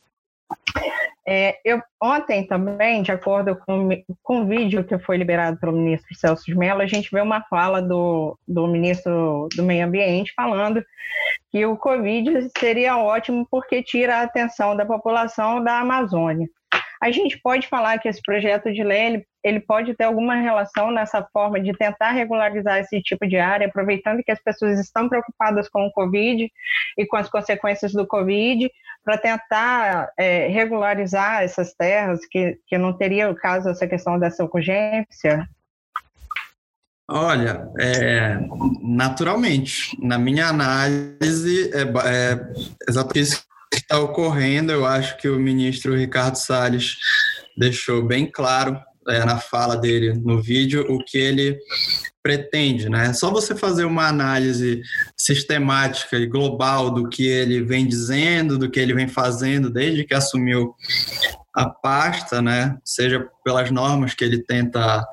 [1.26, 3.90] É, eu, ontem também, de acordo com,
[4.22, 7.42] com o vídeo que foi liberado pelo ministro Celso de Mello, a gente vê uma
[7.42, 10.84] fala do, do ministro do Meio Ambiente falando
[11.50, 16.48] que o Covid seria ótimo porque tira a atenção da população da Amazônia.
[17.02, 20.92] A gente pode falar que esse projeto de lei ele, ele, pode ter alguma relação
[20.92, 25.68] nessa forma de tentar regularizar esse tipo de área, aproveitando que as pessoas estão preocupadas
[25.68, 26.48] com o Covid
[26.96, 28.70] e com as consequências do Covid,
[29.04, 34.44] para tentar é, regularizar essas terras, que, que não teria o caso essa questão dessa
[34.44, 35.48] urgência?
[37.10, 38.38] Olha, é,
[38.80, 42.52] naturalmente, na minha análise, é, é
[42.88, 44.72] exatamente isso que está ocorrendo.
[44.72, 46.96] Eu acho que o ministro Ricardo Salles
[47.56, 51.58] deixou bem claro é, na fala dele no vídeo o que ele
[52.22, 53.12] pretende, né?
[53.12, 54.82] Só você fazer uma análise
[55.16, 60.14] sistemática e global do que ele vem dizendo, do que ele vem fazendo desde que
[60.14, 60.74] assumiu
[61.54, 62.78] a pasta, né?
[62.84, 65.04] Seja pelas normas que ele tenta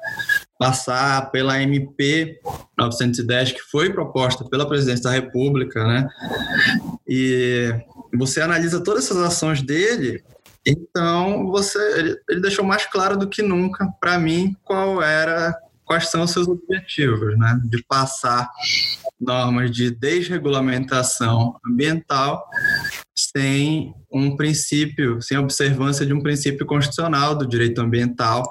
[0.58, 2.40] passar, pela MP
[2.78, 6.08] 910 que foi proposta pela Presidência da República, né?
[7.08, 7.74] E
[8.14, 10.24] você analisa todas essas ações dele,
[10.66, 15.56] então você ele, ele deixou mais claro do que nunca para mim qual era
[15.90, 17.60] quais são os seus objetivos, né?
[17.66, 18.48] De passar
[19.20, 22.48] normas de desregulamentação ambiental
[23.18, 28.44] sem um princípio, sem observância de um princípio constitucional do direito ambiental,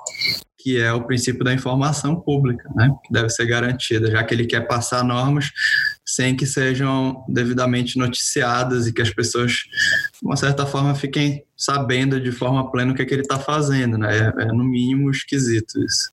[0.59, 2.91] que é o princípio da informação pública, né?
[3.07, 5.53] Que deve ser garantida, já que ele quer passar normas
[6.05, 12.21] sem que sejam devidamente noticiadas e que as pessoas, de uma certa forma, fiquem sabendo
[12.21, 14.17] de forma plena o que, é que ele está fazendo, né?
[14.17, 16.11] É, é, no mínimo esquisito isso.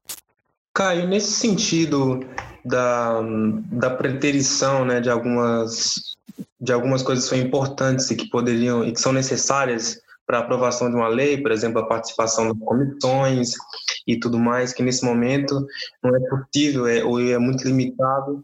[0.75, 2.19] Caio, nesse sentido
[2.65, 3.21] da,
[3.71, 6.17] da preterição né, de, algumas,
[6.59, 10.41] de algumas coisas que são importantes e que poderiam e que são necessárias para a
[10.41, 13.53] aprovação de uma lei, por exemplo, a participação das comissões
[14.05, 15.65] e tudo mais, que nesse momento
[16.03, 18.43] não é possível é, ou é muito limitado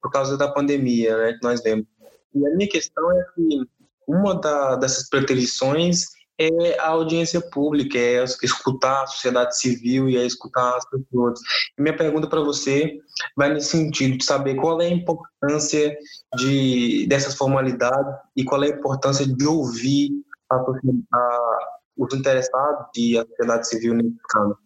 [0.00, 1.84] por causa da pandemia né, que nós vemos.
[2.32, 3.66] E a minha questão é que
[4.06, 6.06] uma da, dessas preterições
[6.42, 11.40] é a audiência pública, é escutar a sociedade civil e é escutar as pessoas.
[11.78, 12.98] E minha pergunta para você
[13.36, 15.96] vai nesse sentido de saber qual é a importância
[16.36, 20.10] de dessas formalidades e qual é a importância de ouvir
[20.50, 21.58] a, a,
[21.96, 24.56] os interessados e a sociedade civil nesse caso.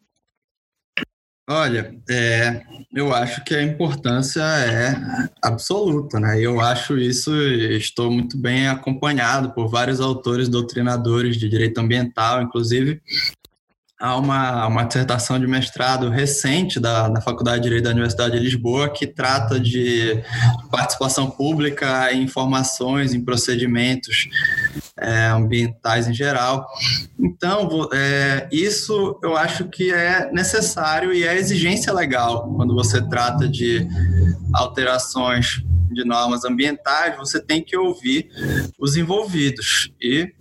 [1.49, 6.41] Olha, é, eu acho que a importância é absoluta, né?
[6.41, 13.01] Eu acho isso, estou muito bem acompanhado por vários autores doutrinadores de direito ambiental, inclusive
[13.99, 18.45] há uma, uma dissertação de mestrado recente da, da Faculdade de Direito da Universidade de
[18.45, 20.23] Lisboa que trata de
[20.71, 24.29] participação pública em informações, em procedimentos
[24.99, 26.67] é, ambientais em geral.
[27.19, 33.49] Então, é, isso eu acho que é necessário e é exigência legal quando você trata
[33.49, 33.87] de
[34.53, 38.29] alterações de normas ambientais, você tem que ouvir
[38.79, 39.91] os envolvidos.
[40.01, 40.33] E,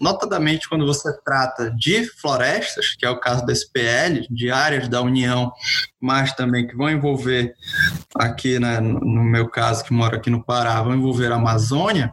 [0.00, 5.02] notadamente, quando você trata de florestas, que é o caso da SPL, de áreas da
[5.02, 5.52] União,
[6.00, 7.52] mas também que vão envolver
[8.14, 12.12] aqui, né, no meu caso, que moro aqui no Pará, vão envolver a Amazônia,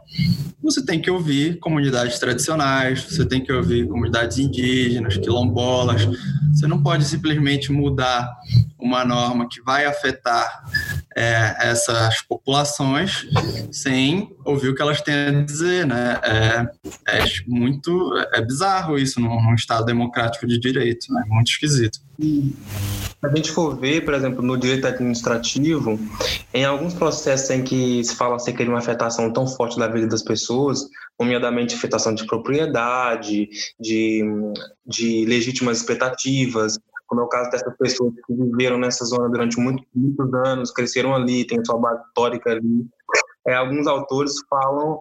[0.62, 6.06] você tem que ouvir comunidades tradicionais, você tem que ouvir comunidades indígenas, quilombolas.
[6.52, 8.28] Você não pode simplesmente mudar
[8.78, 10.64] uma norma que vai afetar
[11.16, 13.26] é, essas populações
[13.70, 16.18] sem ouvir o que elas têm a dizer, né?
[16.22, 17.24] É, é
[17.56, 21.24] muito é bizarro isso num, num Estado democrático de direito, né?
[21.28, 21.98] Muito esquisito.
[22.18, 22.54] Se
[23.22, 25.98] a gente for ver, por exemplo, no direito administrativo,
[26.52, 30.06] em alguns processos em que se fala acerca de uma afetação tão forte da vida
[30.06, 30.86] das pessoas,
[31.18, 33.48] nomeadamente afetação de propriedade,
[33.80, 34.22] de,
[34.86, 39.82] de legítimas expectativas, como é o caso dessas pessoas que viveram nessa zona durante muito,
[39.94, 42.86] muitos anos, cresceram ali, têm sua base histórica ali.
[43.46, 45.00] é, alguns autores falam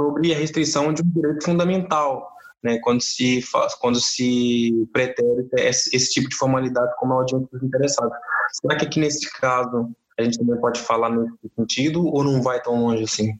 [0.00, 2.30] sobre a restrição de um direito fundamental,
[2.62, 7.62] né, quando se faz, quando se pretere esse, esse tipo de formalidade como audiência dos
[7.62, 8.16] interessados.
[8.52, 12.62] Será que aqui nesse caso a gente também pode falar nesse sentido ou não vai
[12.62, 13.32] tão longe assim?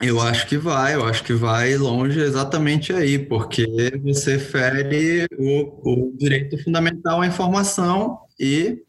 [0.00, 3.64] Eu acho que vai, eu acho que vai longe exatamente aí, porque
[4.02, 8.82] você fere o, o direito fundamental à informação e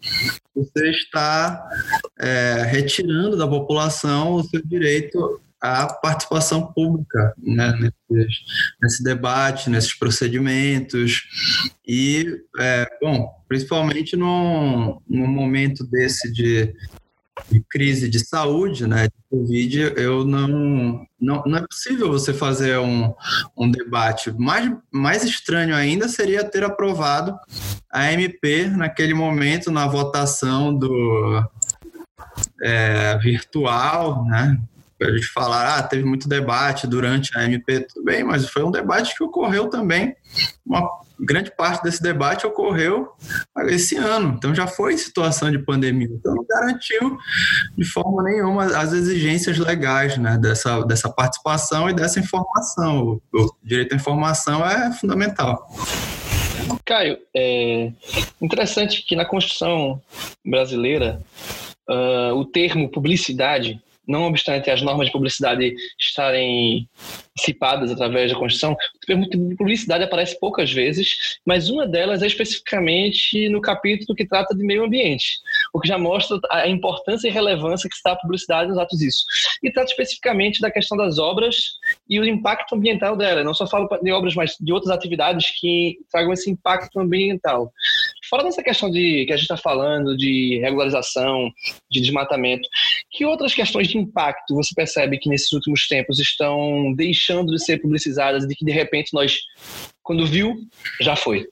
[0.56, 1.64] você está
[2.20, 8.28] é, retirando da população o seu direito à participação pública né, nesse,
[8.82, 11.24] nesse debate, nesses procedimentos.
[11.88, 16.74] E, é, bom, principalmente num, num momento desse de
[17.50, 22.78] de crise de saúde, né, de Covid, eu não, não, não é possível você fazer
[22.78, 23.14] um,
[23.58, 24.32] um debate.
[24.32, 27.36] Mais, mais estranho ainda seria ter aprovado
[27.92, 31.44] a MP naquele momento na votação do
[32.62, 34.60] é, virtual, né,
[35.04, 38.72] a gente falar, ah, teve muito debate durante a MP, tudo bem, mas foi um
[38.72, 40.16] debate que ocorreu também
[40.66, 40.88] uma
[41.20, 43.12] grande parte desse debate ocorreu
[43.68, 47.18] esse ano, então já foi situação de pandemia, então não garantiu
[47.78, 53.22] de forma nenhuma as exigências legais né, dessa, dessa participação e dessa informação.
[53.34, 55.68] O, o direito à informação é fundamental.
[56.86, 57.92] Caio, é
[58.42, 60.02] interessante que na Constituição
[60.46, 61.22] brasileira
[61.90, 66.88] uh, o termo publicidade não obstante as normas de publicidade estarem
[67.36, 72.28] dissipadas através da Constituição, o termo de publicidade aparece poucas vezes, mas uma delas é
[72.28, 75.40] especificamente no capítulo que trata de meio ambiente,
[75.74, 79.24] o que já mostra a importância e relevância que está a publicidade nos atos disso.
[79.64, 81.56] E trata especificamente da questão das obras
[82.08, 83.44] e o impacto ambiental dela.
[83.44, 87.72] Não só falo de obras, mas de outras atividades que tragam esse impacto ambiental.
[88.34, 91.52] Fora dessa questão de que a gente está falando de regularização,
[91.92, 92.68] de desmatamento,
[93.12, 97.80] que outras questões de impacto você percebe que nesses últimos tempos estão deixando de ser
[97.80, 99.38] publicizadas e que de repente nós,
[100.02, 100.56] quando viu,
[101.00, 101.46] já foi?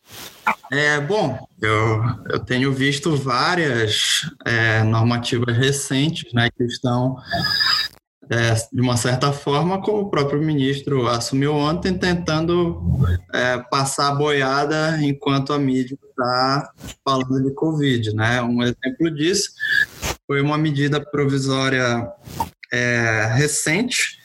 [0.71, 2.01] É, bom, eu,
[2.31, 7.15] eu tenho visto várias é, normativas recentes né, que estão
[8.31, 12.81] é, de uma certa forma, como o próprio ministro assumiu ontem, tentando
[13.33, 16.71] é, passar a boiada enquanto a mídia está
[17.03, 18.15] falando de Covid.
[18.15, 18.41] Né?
[18.41, 19.51] Um exemplo disso
[20.25, 22.09] foi uma medida provisória
[22.71, 24.17] é, recente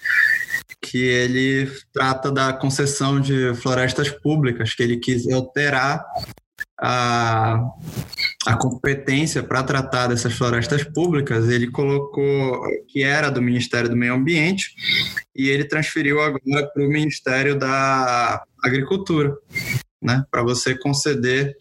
[0.80, 6.04] que ele trata da concessão de florestas públicas, que ele quis alterar
[6.78, 7.70] a,
[8.46, 14.14] a competência para tratar dessas florestas públicas, ele colocou que era do Ministério do Meio
[14.14, 14.74] Ambiente
[15.34, 19.34] e ele transferiu agora para o Ministério da Agricultura,
[20.02, 21.56] né, para você conceder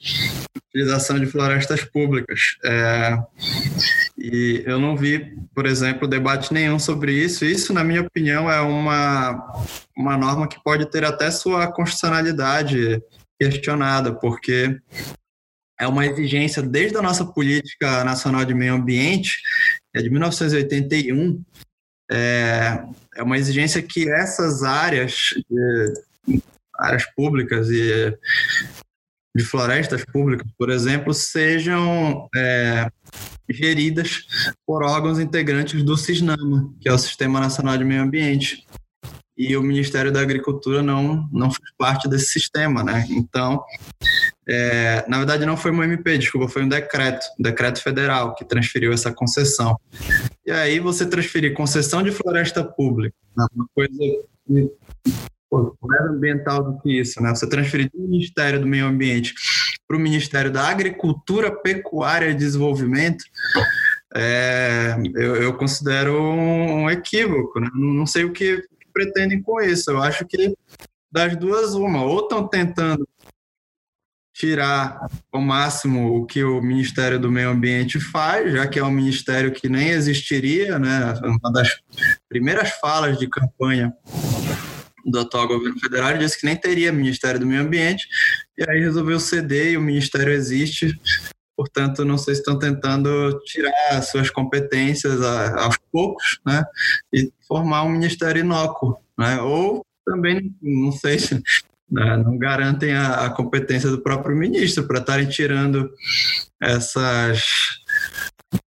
[0.75, 2.57] utilização de florestas públicas.
[2.65, 3.17] É,
[4.17, 7.45] e eu não vi, por exemplo, debate nenhum sobre isso.
[7.45, 9.53] Isso, na minha opinião, é uma,
[9.95, 13.01] uma norma que pode ter até sua constitucionalidade
[13.39, 14.79] questionada, porque
[15.79, 19.41] é uma exigência desde a nossa política nacional de meio ambiente,
[19.93, 21.43] é de 1981,
[22.11, 22.83] é,
[23.15, 26.41] é uma exigência que essas áreas, de,
[26.77, 28.17] áreas públicas e
[29.35, 32.89] de florestas públicas, por exemplo, sejam é,
[33.49, 34.25] geridas
[34.65, 38.65] por órgãos integrantes do CISNAMA, que é o Sistema Nacional de Meio Ambiente
[39.37, 43.05] e o Ministério da Agricultura não, não faz parte desse sistema, né?
[43.09, 43.63] Então,
[44.47, 48.45] é, na verdade não foi uma MP, desculpa, foi um decreto, um decreto federal que
[48.45, 49.77] transferiu essa concessão.
[50.45, 53.45] E aí você transferir concessão de floresta pública, né?
[53.53, 53.91] uma coisa
[54.47, 54.71] que,
[55.49, 57.29] pô, mais ambiental do que isso, né?
[57.29, 59.33] Você transferir do Ministério do Meio Ambiente
[59.87, 63.23] para o Ministério da Agricultura, Pecuária e Desenvolvimento,
[64.15, 67.59] é, eu, eu, considero um, um equívoco.
[67.59, 67.69] Né?
[67.75, 68.63] Não sei o que
[68.95, 69.91] pretendem com isso.
[69.91, 70.55] Eu acho que
[71.11, 73.05] das duas, uma, ou estão tentando
[74.33, 78.91] tirar ao máximo o que o Ministério do Meio Ambiente faz, já que é um
[78.91, 81.13] ministério que nem existiria, né?
[81.23, 81.77] Uma das
[82.27, 83.93] primeiras falas de campanha
[85.05, 88.07] do atual governo federal disse que nem teria Ministério do Meio Ambiente,
[88.57, 90.99] e aí resolveu ceder e o ministério existe.
[91.55, 96.63] Portanto, não sei se estão tentando tirar suas competências aos poucos, né?
[97.13, 99.39] E formar um ministério inócuo, né?
[99.41, 101.41] Ou também, não sei se
[101.89, 105.91] né, não garantem a, a, competência do próprio ministro para estarem tirando
[106.61, 107.43] essas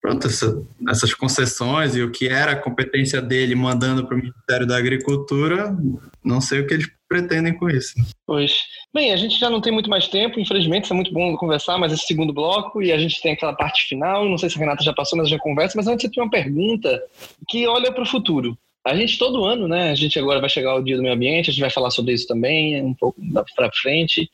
[0.02, 4.68] pronto, essa, essas concessões e o que era a competência dele mandando para o Ministério
[4.68, 5.76] da Agricultura,
[6.24, 7.94] não sei o que eles pretendem com isso.
[8.26, 8.64] Pois.
[8.94, 11.92] Bem, a gente já não tem muito mais tempo, infelizmente, é muito bom conversar, mas
[11.92, 14.84] esse segundo bloco e a gente tem aquela parte final, não sei se a Renata
[14.84, 17.02] já passou, mas já conversa, mas antes eu tenho uma pergunta
[17.50, 18.56] que olha para o futuro.
[18.86, 19.90] A gente todo ano, né?
[19.90, 22.14] A gente agora vai chegar o dia do meio ambiente, a gente vai falar sobre
[22.14, 23.20] isso também um pouco
[23.56, 24.30] para frente.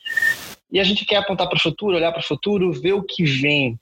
[0.70, 3.24] E a gente quer apontar para o futuro, olhar para o futuro, ver o que
[3.24, 3.78] vem.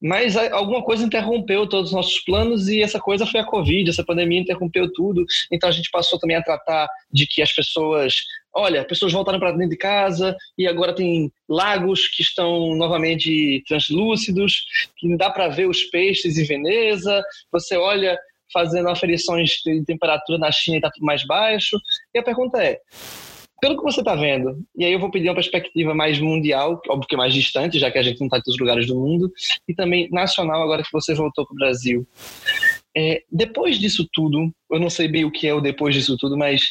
[0.00, 4.04] Mas alguma coisa interrompeu todos os nossos planos e essa coisa foi a Covid, essa
[4.04, 5.24] pandemia interrompeu tudo.
[5.50, 8.14] Então a gente passou também a tratar de que as pessoas,
[8.56, 14.64] olha, pessoas voltaram para dentro de casa e agora tem lagos que estão novamente translúcidos,
[14.96, 17.22] que dá para ver os peixes em Veneza.
[17.52, 18.18] Você olha
[18.52, 21.78] fazendo aferições de temperatura na China e está tudo mais baixo.
[22.14, 22.80] E a pergunta é:
[23.60, 27.08] pelo que você está vendo, e aí eu vou pedir uma perspectiva mais mundial, óbvio
[27.08, 29.30] que mais distante, já que a gente não está em todos os lugares do mundo,
[29.68, 32.06] e também nacional, agora que você voltou para o Brasil.
[32.98, 36.34] É, depois disso tudo, eu não sei bem o que é o depois disso tudo,
[36.34, 36.62] mas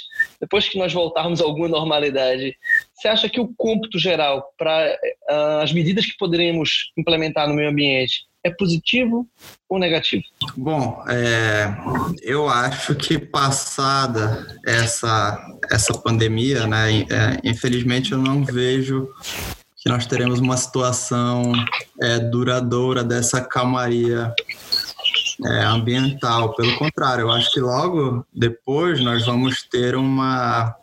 [0.41, 2.57] depois que nós voltarmos a alguma normalidade,
[2.95, 4.97] você acha que o cômputo geral para
[5.29, 9.27] uh, as medidas que poderemos implementar no meio ambiente é positivo
[9.69, 10.23] ou negativo?
[10.57, 11.67] Bom, é,
[12.23, 15.39] eu acho que passada essa,
[15.71, 19.09] essa pandemia, né, é, infelizmente eu não vejo
[19.77, 21.51] que nós teremos uma situação
[22.01, 24.33] é, duradoura dessa calmaria
[25.43, 26.55] é, ambiental.
[26.55, 30.75] Pelo contrário, eu acho que logo depois nós vamos ter uma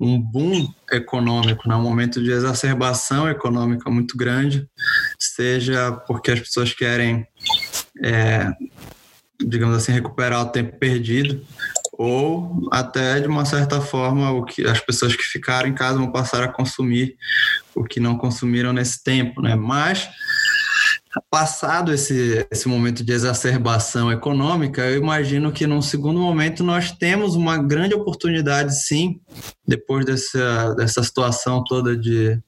[0.00, 1.74] um boom econômico, né?
[1.74, 4.68] um momento de exacerbação econômica muito grande,
[5.18, 7.26] seja porque as pessoas querem,
[8.02, 8.52] é,
[9.40, 11.44] digamos assim, recuperar o tempo perdido,
[11.92, 16.12] ou até de uma certa forma o que as pessoas que ficaram em casa vão
[16.12, 17.16] passar a consumir
[17.74, 19.56] o que não consumiram nesse tempo, né?
[19.56, 20.08] Mas
[21.30, 27.34] Passado esse, esse momento de exacerbação econômica, eu imagino que num segundo momento nós temos
[27.34, 29.20] uma grande oportunidade, sim,
[29.66, 32.38] depois dessa, dessa situação toda de,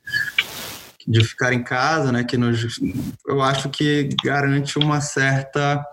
[1.06, 2.78] de ficar em casa, né, que nos,
[3.26, 5.84] eu acho que garante uma certa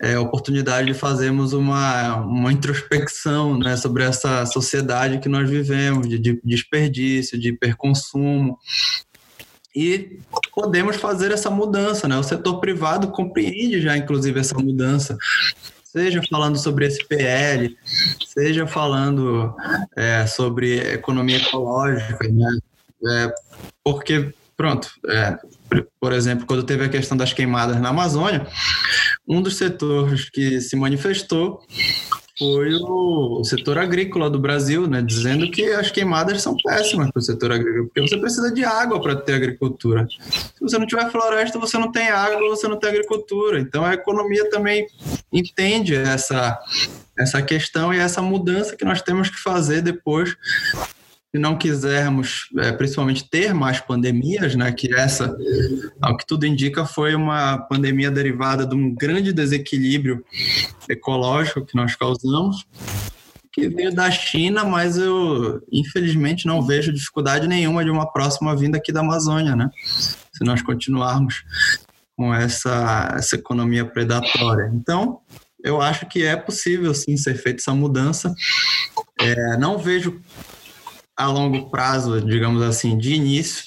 [0.00, 6.18] é, oportunidade de fazermos uma, uma introspecção né, sobre essa sociedade que nós vivemos, de,
[6.18, 8.58] de desperdício, de hiperconsumo,
[9.74, 10.18] e
[10.54, 12.16] podemos fazer essa mudança, né?
[12.16, 15.18] O setor privado compreende já, inclusive, essa mudança.
[15.82, 17.76] Seja falando sobre esse PL,
[18.26, 19.54] seja falando
[19.96, 22.58] é, sobre economia ecológica, né?
[23.06, 23.34] É,
[23.82, 25.38] porque, pronto, é,
[26.00, 28.46] por exemplo, quando teve a questão das queimadas na Amazônia,
[29.28, 31.62] um dos setores que se manifestou
[32.38, 37.22] foi o, setor agrícola do Brasil, né, dizendo que as queimadas são péssimas para o
[37.22, 40.06] setor agrícola, porque você precisa de água para ter agricultura.
[40.08, 43.60] Se você não tiver floresta, você não tem água, você não tem agricultura.
[43.60, 44.86] Então a economia também
[45.32, 46.60] entende essa
[47.16, 50.36] essa questão e essa mudança que nós temos que fazer depois
[51.34, 55.36] se não quisermos, é, principalmente, ter mais pandemias, né, que essa,
[56.00, 60.24] ao que tudo indica, foi uma pandemia derivada de um grande desequilíbrio
[60.88, 62.64] ecológico que nós causamos,
[63.52, 68.78] que veio da China, mas eu, infelizmente, não vejo dificuldade nenhuma de uma próxima vinda
[68.78, 69.68] aqui da Amazônia, né?
[70.32, 71.42] Se nós continuarmos
[72.16, 74.70] com essa, essa economia predatória.
[74.72, 75.18] Então,
[75.64, 78.32] eu acho que é possível, sim, ser feita essa mudança.
[79.18, 80.20] É, não vejo
[81.16, 83.64] a longo prazo, digamos assim, de início,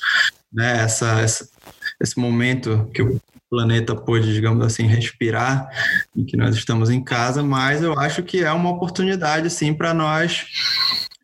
[0.52, 1.48] né, essa, essa,
[2.00, 5.70] esse momento que o planeta pôde, digamos assim, respirar
[6.16, 9.94] em que nós estamos em casa, mas eu acho que é uma oportunidade, sim, para
[9.94, 10.46] nós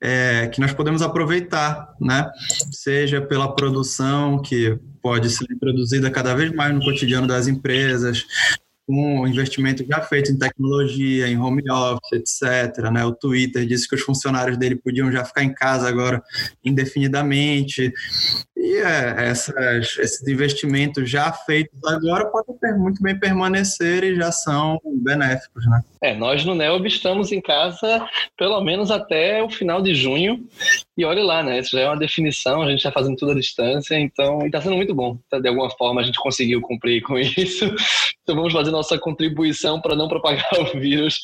[0.01, 2.29] é, que nós podemos aproveitar, né?
[2.71, 8.25] Seja pela produção que pode ser produzida cada vez mais no cotidiano das empresas,
[8.85, 12.91] com um investimento já feito em tecnologia, em home office, etc.
[12.91, 13.05] Né?
[13.05, 16.21] O Twitter disse que os funcionários dele podiam já ficar em casa agora
[16.63, 17.93] indefinidamente.
[18.55, 24.79] E é, essas, esses investimentos já feitos agora podem muito bem permanecer e já são
[25.03, 25.65] benéficos.
[25.65, 25.81] Né?
[26.01, 28.07] É, nós no NELB estamos em casa
[28.37, 30.47] pelo menos até o final de junho.
[30.97, 31.59] E olha lá, né?
[31.59, 34.75] Isso já é uma definição, a gente está fazendo tudo à distância, então está sendo
[34.75, 35.17] muito bom.
[35.29, 35.39] Tá?
[35.39, 37.73] De alguma forma a gente conseguiu cumprir com isso.
[38.23, 41.19] Então vamos fazer nossa contribuição para não propagar o vírus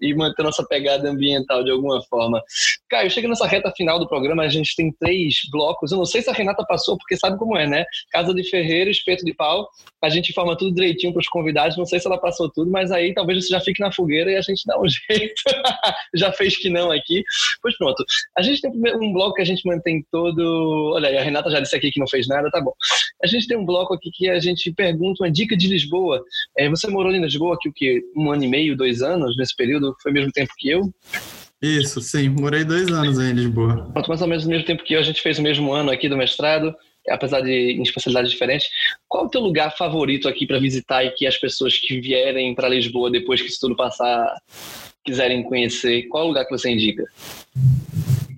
[0.00, 2.42] e manter nossa pegada ambiental de alguma forma.
[2.88, 5.92] Caio, chega nessa reta final do programa, a gente tem três blocos.
[5.92, 7.84] Eu não sei se a Renata passou, porque sabe como é, né?
[8.10, 9.68] Casa de Ferreira, espeto de pau.
[10.02, 11.76] A gente informa tudo direitinho para os convidados.
[11.76, 14.36] Não sei se ela passou tudo, mas aí talvez você já fique na fogueira e
[14.36, 15.42] a gente dá um jeito.
[16.14, 17.22] já fez que não aqui.
[17.62, 18.04] Pois pronto.
[18.38, 20.92] A gente tem um bloco que a gente mantém todo.
[20.94, 22.72] Olha, a Renata já disse aqui que não fez nada, tá bom.
[23.22, 26.22] A gente tem um bloco aqui que a gente pergunta uma dica de Lisboa.
[26.56, 28.02] É, você morou em Lisboa aqui o que?
[28.16, 29.94] Um ano e meio, dois anos nesse período?
[30.02, 30.92] Foi o mesmo tempo que eu?
[31.62, 32.28] Isso, sim.
[32.28, 33.88] Morei dois anos aí em Lisboa.
[33.92, 35.00] Pronto, mais ou menos no mesmo tempo que eu.
[35.00, 36.74] A gente fez o mesmo ano aqui do mestrado,
[37.08, 38.68] apesar de em especialidades diferentes.
[39.08, 42.54] Qual é o teu lugar favorito aqui para visitar e que as pessoas que vierem
[42.54, 44.34] para Lisboa depois que isso tudo passar
[45.04, 47.04] quiserem conhecer, qual lugar que você indica?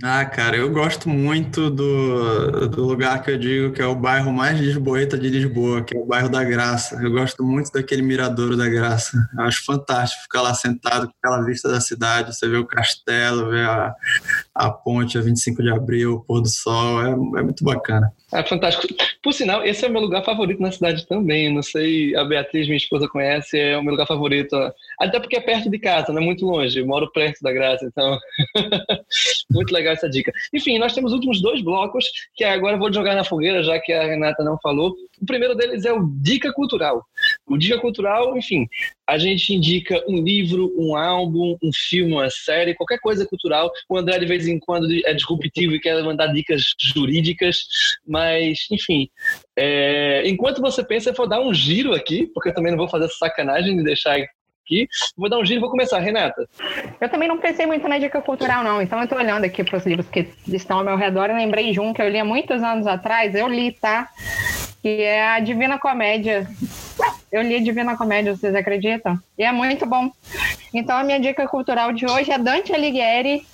[0.04, 4.32] Ah, cara, eu gosto muito do, do lugar que eu digo que é o bairro
[4.32, 6.96] mais lisboeta de Lisboa, que é o bairro da Graça.
[7.00, 9.16] Eu gosto muito daquele miradouro da Graça.
[9.32, 13.50] Eu acho fantástico ficar lá sentado com aquela vista da cidade, você vê o castelo,
[13.50, 13.94] vê a,
[14.52, 18.12] a ponte a 25 de abril, o pôr do sol, é, é muito bacana.
[18.32, 18.86] É fantástico.
[19.22, 21.52] Por sinal, esse é o meu lugar favorito na cidade também.
[21.52, 24.56] Não sei, a Beatriz, minha esposa, conhece, é o meu lugar favorito.
[24.98, 26.78] Até porque é perto de casa, não é muito longe.
[26.78, 28.18] Eu moro perto da Graça, então.
[29.50, 30.32] muito legal essa dica.
[30.52, 33.78] Enfim, nós temos os últimos dois blocos, que agora eu vou jogar na fogueira, já
[33.78, 34.96] que a Renata não falou.
[35.20, 37.04] O primeiro deles é o Dica Cultural.
[37.46, 38.66] O Dica Cultural, enfim,
[39.06, 43.70] a gente indica um livro, um álbum, um filme, uma série, qualquer coisa cultural.
[43.88, 47.58] O André, de vez em quando, é disruptivo e quer mandar dicas jurídicas,
[48.06, 48.21] mas,
[48.70, 49.08] enfim.
[49.56, 50.22] É...
[50.26, 53.06] enquanto você pensa, eu vou dar um giro aqui, porque eu também não vou fazer
[53.06, 54.88] essa sacanagem de deixar aqui.
[55.16, 55.98] Vou dar um giro e vou começar.
[55.98, 56.48] Renata.
[57.00, 58.80] Eu também não pensei muito na dica cultural, não.
[58.80, 61.72] Então eu estou olhando aqui para os livros que estão ao meu redor e lembrei
[61.72, 63.34] de um que eu li há muitos anos atrás.
[63.34, 64.08] Eu li, tá?
[64.80, 66.48] Que é a Divina Comédia.
[67.30, 69.18] Eu li a Divina Comédia, vocês acreditam?
[69.38, 70.10] E é muito bom.
[70.74, 73.46] Então a minha dica cultural de hoje é Dante Alighieri,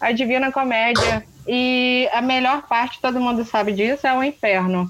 [0.00, 1.24] a Divina Comédia.
[1.46, 4.88] E a melhor parte, todo mundo sabe disso, é o inferno.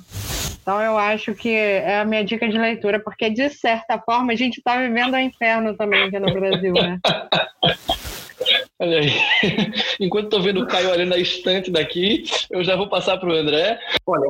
[0.60, 4.36] Então eu acho que é a minha dica de leitura, porque de certa forma a
[4.36, 7.00] gente está vivendo o inferno também aqui no Brasil, né?
[8.78, 9.12] Olha aí.
[10.00, 13.32] Enquanto estou vendo o Caio olhando a estante daqui, eu já vou passar para o
[13.32, 13.78] André.
[14.06, 14.28] Olha,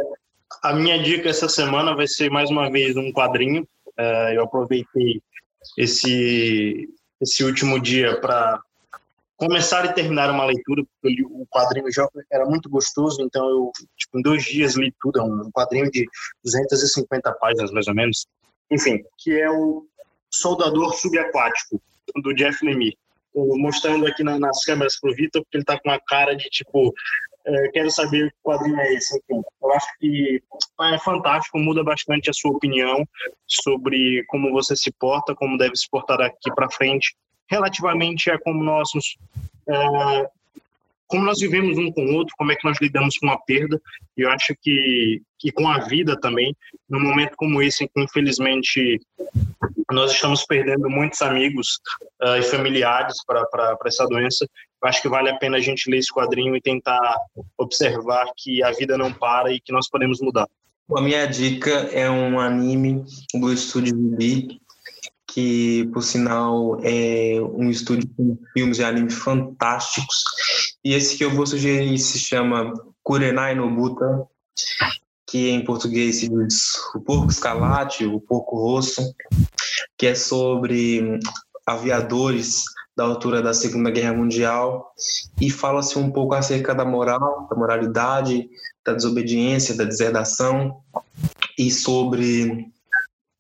[0.62, 3.62] a minha dica essa semana vai ser mais uma vez um quadrinho.
[3.99, 5.20] Uh, eu aproveitei
[5.78, 6.89] esse,
[7.20, 8.61] esse último dia para
[9.41, 14.18] começar e terminar uma leitura, porque o quadrinho já era muito gostoso, então eu, tipo,
[14.18, 16.07] em dois dias li tudo, é um quadrinho de
[16.45, 18.26] 250 páginas, mais ou menos,
[18.70, 19.86] enfim, que é o
[20.30, 21.80] Soldador Subaquático,
[22.22, 22.99] do Jeff Lemire.
[23.34, 26.93] mostrando aqui na, nas câmeras pro Vitor, porque ele tá com uma cara de, tipo,
[27.47, 29.16] é, quero saber que quadrinho é esse.
[29.16, 30.43] Enfim, eu acho que
[30.82, 33.07] é fantástico, muda bastante a sua opinião
[33.47, 37.14] sobre como você se porta, como deve se portar daqui para frente,
[37.51, 38.89] relativamente a como nós
[39.69, 40.31] é,
[41.11, 43.81] como nós vivemos um com o outro, como é que nós lidamos com a perda.
[44.17, 46.57] E eu acho que, que com a vida também,
[46.89, 49.01] num momento como esse, em que infelizmente
[49.91, 51.81] nós estamos perdendo muitos amigos
[52.23, 54.47] uh, e familiares para essa doença,
[54.81, 57.17] eu acho que vale a pena a gente ler esse quadrinho e tentar
[57.59, 60.47] observar que a vida não para e que nós podemos mudar.
[60.97, 64.61] A minha dica é um anime do estúdio Ghibli,
[65.33, 70.24] que por sinal é um estúdio com filmes e animes fantásticos.
[70.85, 72.72] E esse que eu vou sugerir se chama
[73.03, 74.26] Kurenai no Buta,
[75.26, 79.14] que em português se diz O Porco Escalate, O Porco Rosso,
[79.97, 81.20] que é sobre
[81.64, 82.64] aviadores
[82.97, 84.93] da altura da Segunda Guerra Mundial
[85.41, 88.49] e fala-se um pouco acerca da moral, da moralidade,
[88.85, 90.81] da desobediência, da deserdação
[91.57, 92.70] e sobre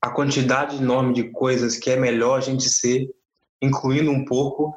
[0.00, 3.10] a quantidade enorme de coisas que é melhor a gente ser,
[3.60, 4.74] incluindo um pouco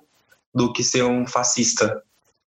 [0.53, 2.01] do que ser um fascista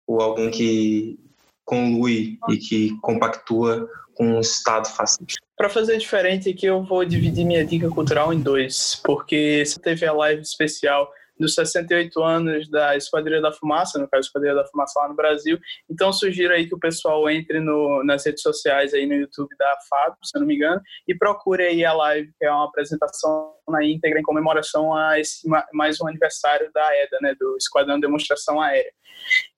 [0.06, 1.18] ou alguém que
[1.64, 5.40] conlui e que compactua com um Estado fascista.
[5.56, 10.06] Para fazer diferente aqui, eu vou dividir minha dica cultural em dois, porque você teve
[10.06, 15.00] a live especial dos 68 anos da Esquadrilha da Fumaça, no caso Esquadrilha da Fumaça
[15.00, 15.58] lá no Brasil.
[15.90, 19.76] Então sugiro aí que o pessoal entre no, nas redes sociais aí no YouTube da
[19.88, 23.54] FAB, se eu não me engano, e procure aí a live, que é uma apresentação
[23.68, 28.02] na íntegra em comemoração a esse mais um aniversário da EDA, né, do Esquadrão de
[28.02, 28.92] Demonstração Aérea.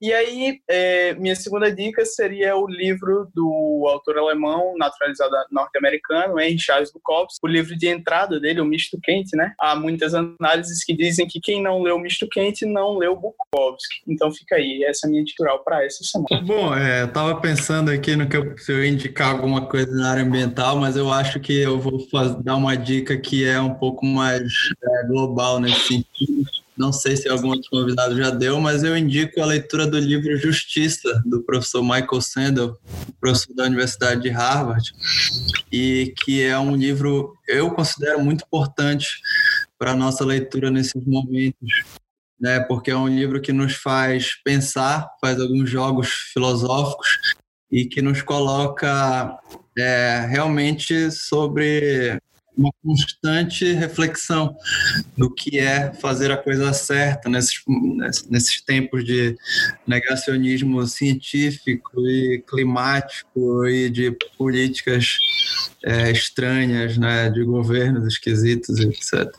[0.00, 6.58] E aí, é, minha segunda dica seria o livro do autor alemão, naturalizado norte-americano, Henry
[6.58, 9.52] Charles Bukowski, o livro de entrada dele, O Misto Quente, né?
[9.60, 14.00] Há muitas análises que dizem que quem não leu Misto Quente não leu Bukowski.
[14.06, 16.42] Então fica aí, essa é a minha editorial para essa semana.
[16.44, 20.10] Bom, é, eu tava pensando aqui no que eu, se eu indicar alguma coisa na
[20.10, 23.74] área ambiental, mas eu acho que eu vou fazer, dar uma dica que é um
[23.74, 24.42] pouco mais
[24.82, 26.48] é, global nesse sentido
[26.78, 30.38] não sei se algum outro convidado já deu, mas eu indico a leitura do livro
[30.38, 32.78] Justiça, do professor Michael Sandel,
[33.20, 34.94] professor da Universidade de Harvard,
[35.72, 39.20] e que é um livro eu considero muito importante
[39.78, 41.84] para nossa leitura nesses momentos,
[42.38, 42.60] né?
[42.60, 47.08] porque é um livro que nos faz pensar, faz alguns jogos filosóficos
[47.70, 49.38] e que nos coloca
[49.76, 52.20] é, realmente sobre
[52.58, 54.54] uma constante reflexão
[55.16, 57.62] do que é fazer a coisa certa nesses,
[58.28, 59.36] nesses tempos de
[59.86, 65.18] negacionismo científico e climático e de políticas
[65.84, 69.32] é, estranhas, né, de governos esquisitos, etc.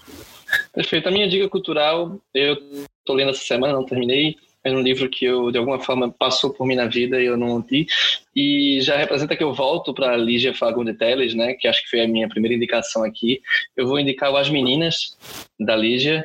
[0.74, 1.10] Perfeito.
[1.10, 2.54] A minha dica cultural, eu
[3.00, 4.38] estou lendo essa semana, não terminei.
[4.70, 7.38] É um livro que eu, de alguma forma, passou por mim na vida e eu
[7.38, 7.88] não li.
[8.36, 11.54] E já representa que eu volto para Lígia Fagundes Teles, né?
[11.54, 13.42] Que acho que foi a minha primeira indicação aqui.
[13.76, 15.18] Eu vou indicar o As Meninas,
[15.60, 16.24] da Lígia.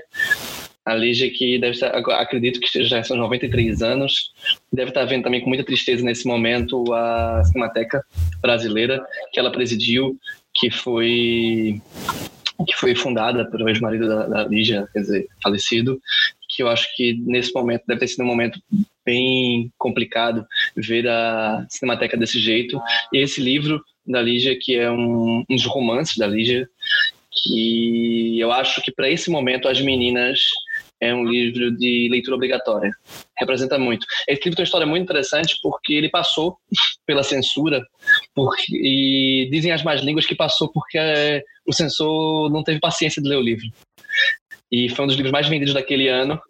[0.85, 4.33] A Lígia que deve estar, acredito que já são 93 anos,
[4.71, 8.05] deve estar vendo também com muita tristeza nesse momento a Cinemateca
[8.43, 10.19] Brasileira que ela presidiu,
[10.53, 11.81] que foi
[12.67, 16.01] que foi fundada pelo ex-marido da, da Lígia, quer dizer, falecido,
[16.55, 18.61] que eu acho que nesse momento deve ter sido um momento
[19.05, 20.47] bem complicado
[20.77, 22.81] ver a Cinemateca desse jeito.
[23.13, 26.69] E esse livro da Lígia, que é um, um dos romances da Lígia,
[27.31, 30.41] que eu acho que para esse momento as meninas
[31.01, 32.91] é um livro de leitura obrigatória.
[33.37, 34.07] Representa muito.
[34.29, 36.57] Esse livro tem uma história muito interessante porque ele passou
[37.05, 37.85] pela censura
[38.35, 43.21] porque, e dizem as más línguas que passou porque é, o censor não teve paciência
[43.21, 43.67] de ler o livro.
[44.75, 46.41] E foi um dos livros mais vendidos daquele ano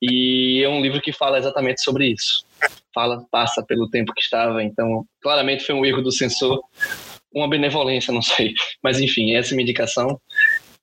[0.00, 2.46] e é um livro que fala exatamente sobre isso.
[2.94, 6.62] Fala, passa pelo tempo que estava, então claramente foi um erro do censor,
[7.34, 8.54] uma benevolência, não sei.
[8.80, 10.20] Mas enfim, essa é a minha indicação.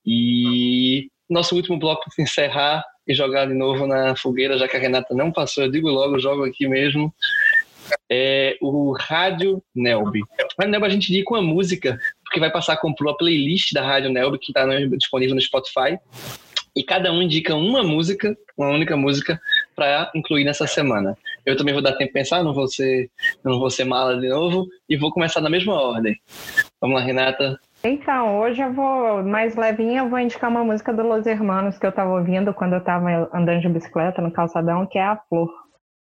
[0.05, 4.79] E nosso último bloco para encerrar e jogar de novo na fogueira, já que a
[4.79, 7.13] Renata não passou, eu digo logo, jogo aqui mesmo.
[8.11, 10.19] É o Rádio Nelby.
[10.21, 10.25] O
[10.59, 14.09] Rádio Nelby a gente indica uma música, porque vai passar comprou a playlist da Rádio
[14.09, 14.65] Nelby, que está
[14.97, 15.97] disponível no Spotify.
[16.75, 19.39] E cada um indica uma música, uma única música,
[19.75, 21.15] para incluir nessa semana.
[21.45, 23.09] Eu também vou dar tempo de pensar, não vou ser,
[23.43, 26.15] não vou ser mala de novo, e vou começar na mesma ordem.
[26.81, 27.59] Vamos lá, Renata.
[27.83, 31.85] Então, hoje eu vou mais levinha, eu vou indicar uma música do Los Hermanos que
[31.85, 35.49] eu estava ouvindo quando eu estava andando de bicicleta no calçadão, que é A Flor.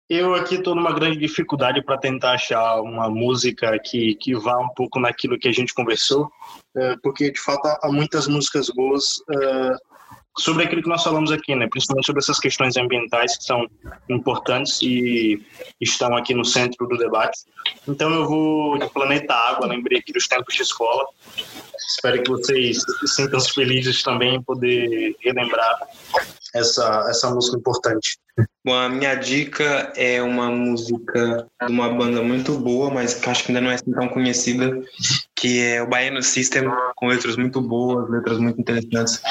[0.07, 4.70] Eu aqui estou numa grande dificuldade para tentar achar uma música que, que vá um
[4.70, 6.30] pouco naquilo que a gente conversou,
[6.78, 9.76] é, porque de fato há muitas músicas boas é,
[10.38, 11.67] sobre aquilo que nós falamos aqui, né?
[11.69, 13.67] principalmente sobre essas questões ambientais que são
[14.09, 15.41] importantes e
[15.79, 17.39] estão aqui no centro do debate.
[17.88, 21.05] Então eu vou de Planeta Água, lembrei aqui dos tempos de escola.
[21.88, 25.88] Espero que vocês sintam-se felizes também em poder relembrar
[26.55, 28.17] essa, essa música importante.
[28.65, 33.43] Bom, a minha dica é uma música de uma banda muito boa, mas que acho
[33.43, 34.81] que ainda não é assim tão conhecida,
[35.36, 36.63] que é o Baiano System,
[36.95, 39.21] com letras muito boas, letras muito interessantes.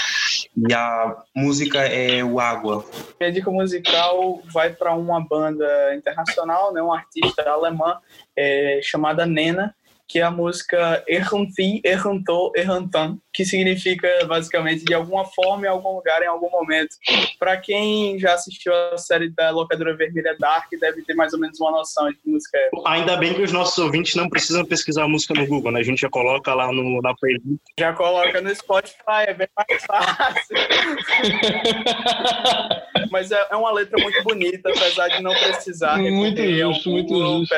[0.56, 2.84] E a música é o Água.
[3.18, 7.98] Minha dica musical vai para uma banda internacional, né, uma artista alemã
[8.36, 9.74] é, chamada Nena,
[10.08, 15.96] que é a música Erranti, Errantou, Errantan, que significa basicamente de alguma forma, em algum
[15.96, 16.96] lugar, em algum momento.
[17.38, 21.58] Para quem já assistiu a série da Locadora Vermelha Dark, deve ter mais ou menos
[21.58, 22.70] uma noção de que música é.
[22.86, 25.80] Ainda bem que os nossos ouvintes não precisam pesquisar a música no Google, né?
[25.80, 27.60] A gente já coloca lá no, na playlist.
[27.78, 30.56] Já coloca no Spotify, é bem mais fácil.
[33.10, 35.98] Mas é, é, uma letra muito bonita, apesar de não precisar.
[35.98, 37.54] Muito justo, muito justo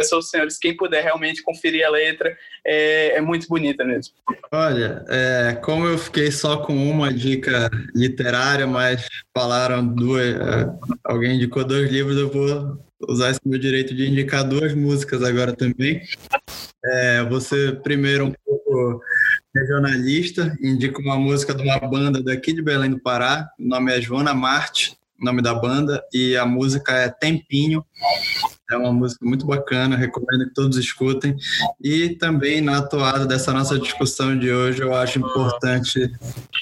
[0.00, 2.34] pessoas, senhores, quem puder realmente conferir a letra,
[2.64, 4.14] é, é muito bonita mesmo.
[4.50, 10.66] Olha, é, como eu fiquei só com uma dica literária, mas falaram duas, é,
[11.04, 15.52] alguém indicou dois livros, eu vou usar esse meu direito de indicar duas músicas agora
[15.52, 16.02] também.
[16.82, 19.02] É, você primeiro um pouco
[19.54, 24.00] regionalista, indica uma música de uma banda daqui de Belém do Pará, o nome é
[24.00, 27.84] Joana Marte, nome da banda, e a música é Tempinho.
[28.70, 31.36] É uma música muito bacana, recomendo que todos escutem.
[31.82, 36.10] E também na atuada dessa nossa discussão de hoje, eu acho importante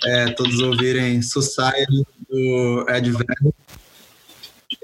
[0.05, 3.53] é, todos ouvirem Society do Ed Vedder,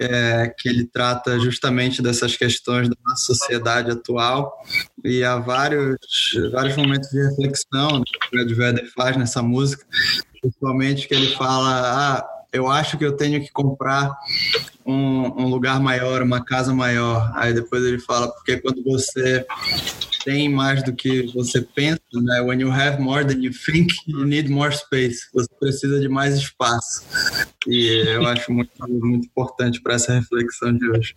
[0.01, 4.63] é, que ele trata justamente dessas questões da nossa sociedade atual
[5.05, 5.99] e há vários,
[6.53, 9.85] vários momentos de reflexão que o Ed Vedder faz nessa música,
[10.41, 14.17] principalmente que ele fala ah, eu acho que eu tenho que comprar
[14.87, 17.33] um, um, lugar maior, uma casa maior.
[17.35, 19.45] Aí depois ele fala, porque quando você
[20.25, 22.41] tem mais do que você pensa, né?
[22.41, 25.29] When you have more than you think, you need more space.
[25.35, 27.05] Você precisa de mais espaço.
[27.67, 31.17] E eu acho muito, muito importante para essa reflexão de hoje.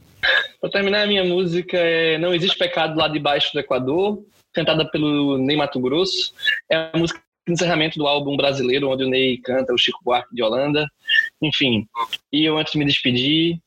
[0.59, 5.37] Para terminar, a minha música é Não Existe Pecado Lá Debaixo do Equador, cantada pelo
[5.37, 6.33] Ney Mato Grosso.
[6.67, 7.21] É a música
[7.51, 10.87] encerramento do álbum brasileiro, onde o Ney canta o Chico Buarque de Holanda.
[11.41, 11.87] Enfim,
[12.31, 13.59] e eu antes de me despedir,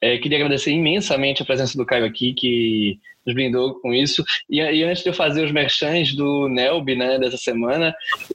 [0.00, 4.24] é, queria agradecer imensamente a presença do Caio aqui, que nos brindou com isso.
[4.48, 7.94] E, e antes de eu fazer os merchans do Nelby, né, dessa semana,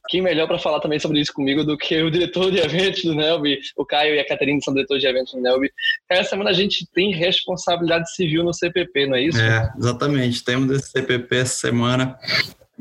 [0.09, 3.15] quem melhor para falar também sobre isso comigo do que o diretor de eventos do
[3.15, 5.71] Nelby, o Caio e a Caterina são diretores de eventos do Nelby.
[6.09, 9.39] Essa semana a gente tem responsabilidade civil no CPP, não é isso?
[9.39, 10.43] É, exatamente.
[10.43, 12.17] Temos esse CPP essa semana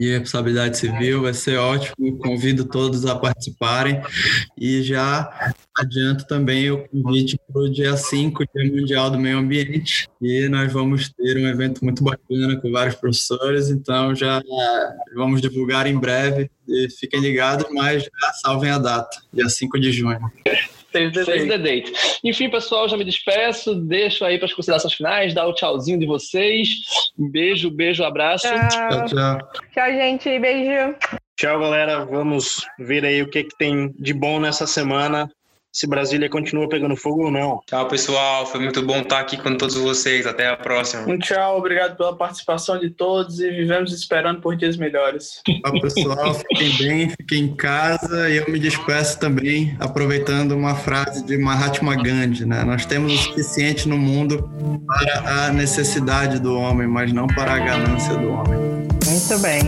[0.01, 2.17] de responsabilidade civil, vai ser ótimo.
[2.17, 4.01] Convido todos a participarem
[4.57, 10.09] e já adianto também o convite para o dia 5, Dia Mundial do Meio Ambiente,
[10.23, 14.43] e nós vamos ter um evento muito bacana com vários professores, então já
[15.15, 19.93] vamos divulgar em breve e fiquem ligados, mas já salvem a data, dia 5 de
[19.93, 20.19] junho.
[20.93, 21.93] Save the, Save the date.
[22.25, 23.75] Enfim, pessoal, já me despeço.
[23.75, 26.69] Deixo aí para as considerações finais, dar o tchauzinho de vocês.
[27.19, 28.47] Um beijo, beijo, abraço.
[28.47, 29.39] Tchau, tchau.
[29.73, 30.39] Tchau, gente.
[30.39, 30.95] Beijo.
[31.37, 32.05] Tchau, galera.
[32.05, 35.31] Vamos ver aí o que, que tem de bom nessa semana
[35.73, 37.61] se Brasília continua pegando fogo ou não.
[37.67, 38.47] Tchau, pessoal.
[38.47, 40.27] Foi muito bom estar aqui com todos vocês.
[40.27, 41.03] Até a próxima.
[41.03, 45.41] Um tchau, obrigado pela participação de todos e vivemos esperando por dias melhores.
[45.45, 46.35] Tchau, pessoal.
[46.51, 51.95] Fiquem bem, fiquem em casa e eu me despeço também aproveitando uma frase de Mahatma
[51.97, 52.65] Gandhi, né?
[52.65, 54.51] Nós temos o suficiente no mundo
[54.87, 58.59] para a necessidade do homem, mas não para a ganância do homem.
[59.07, 59.61] Muito bem.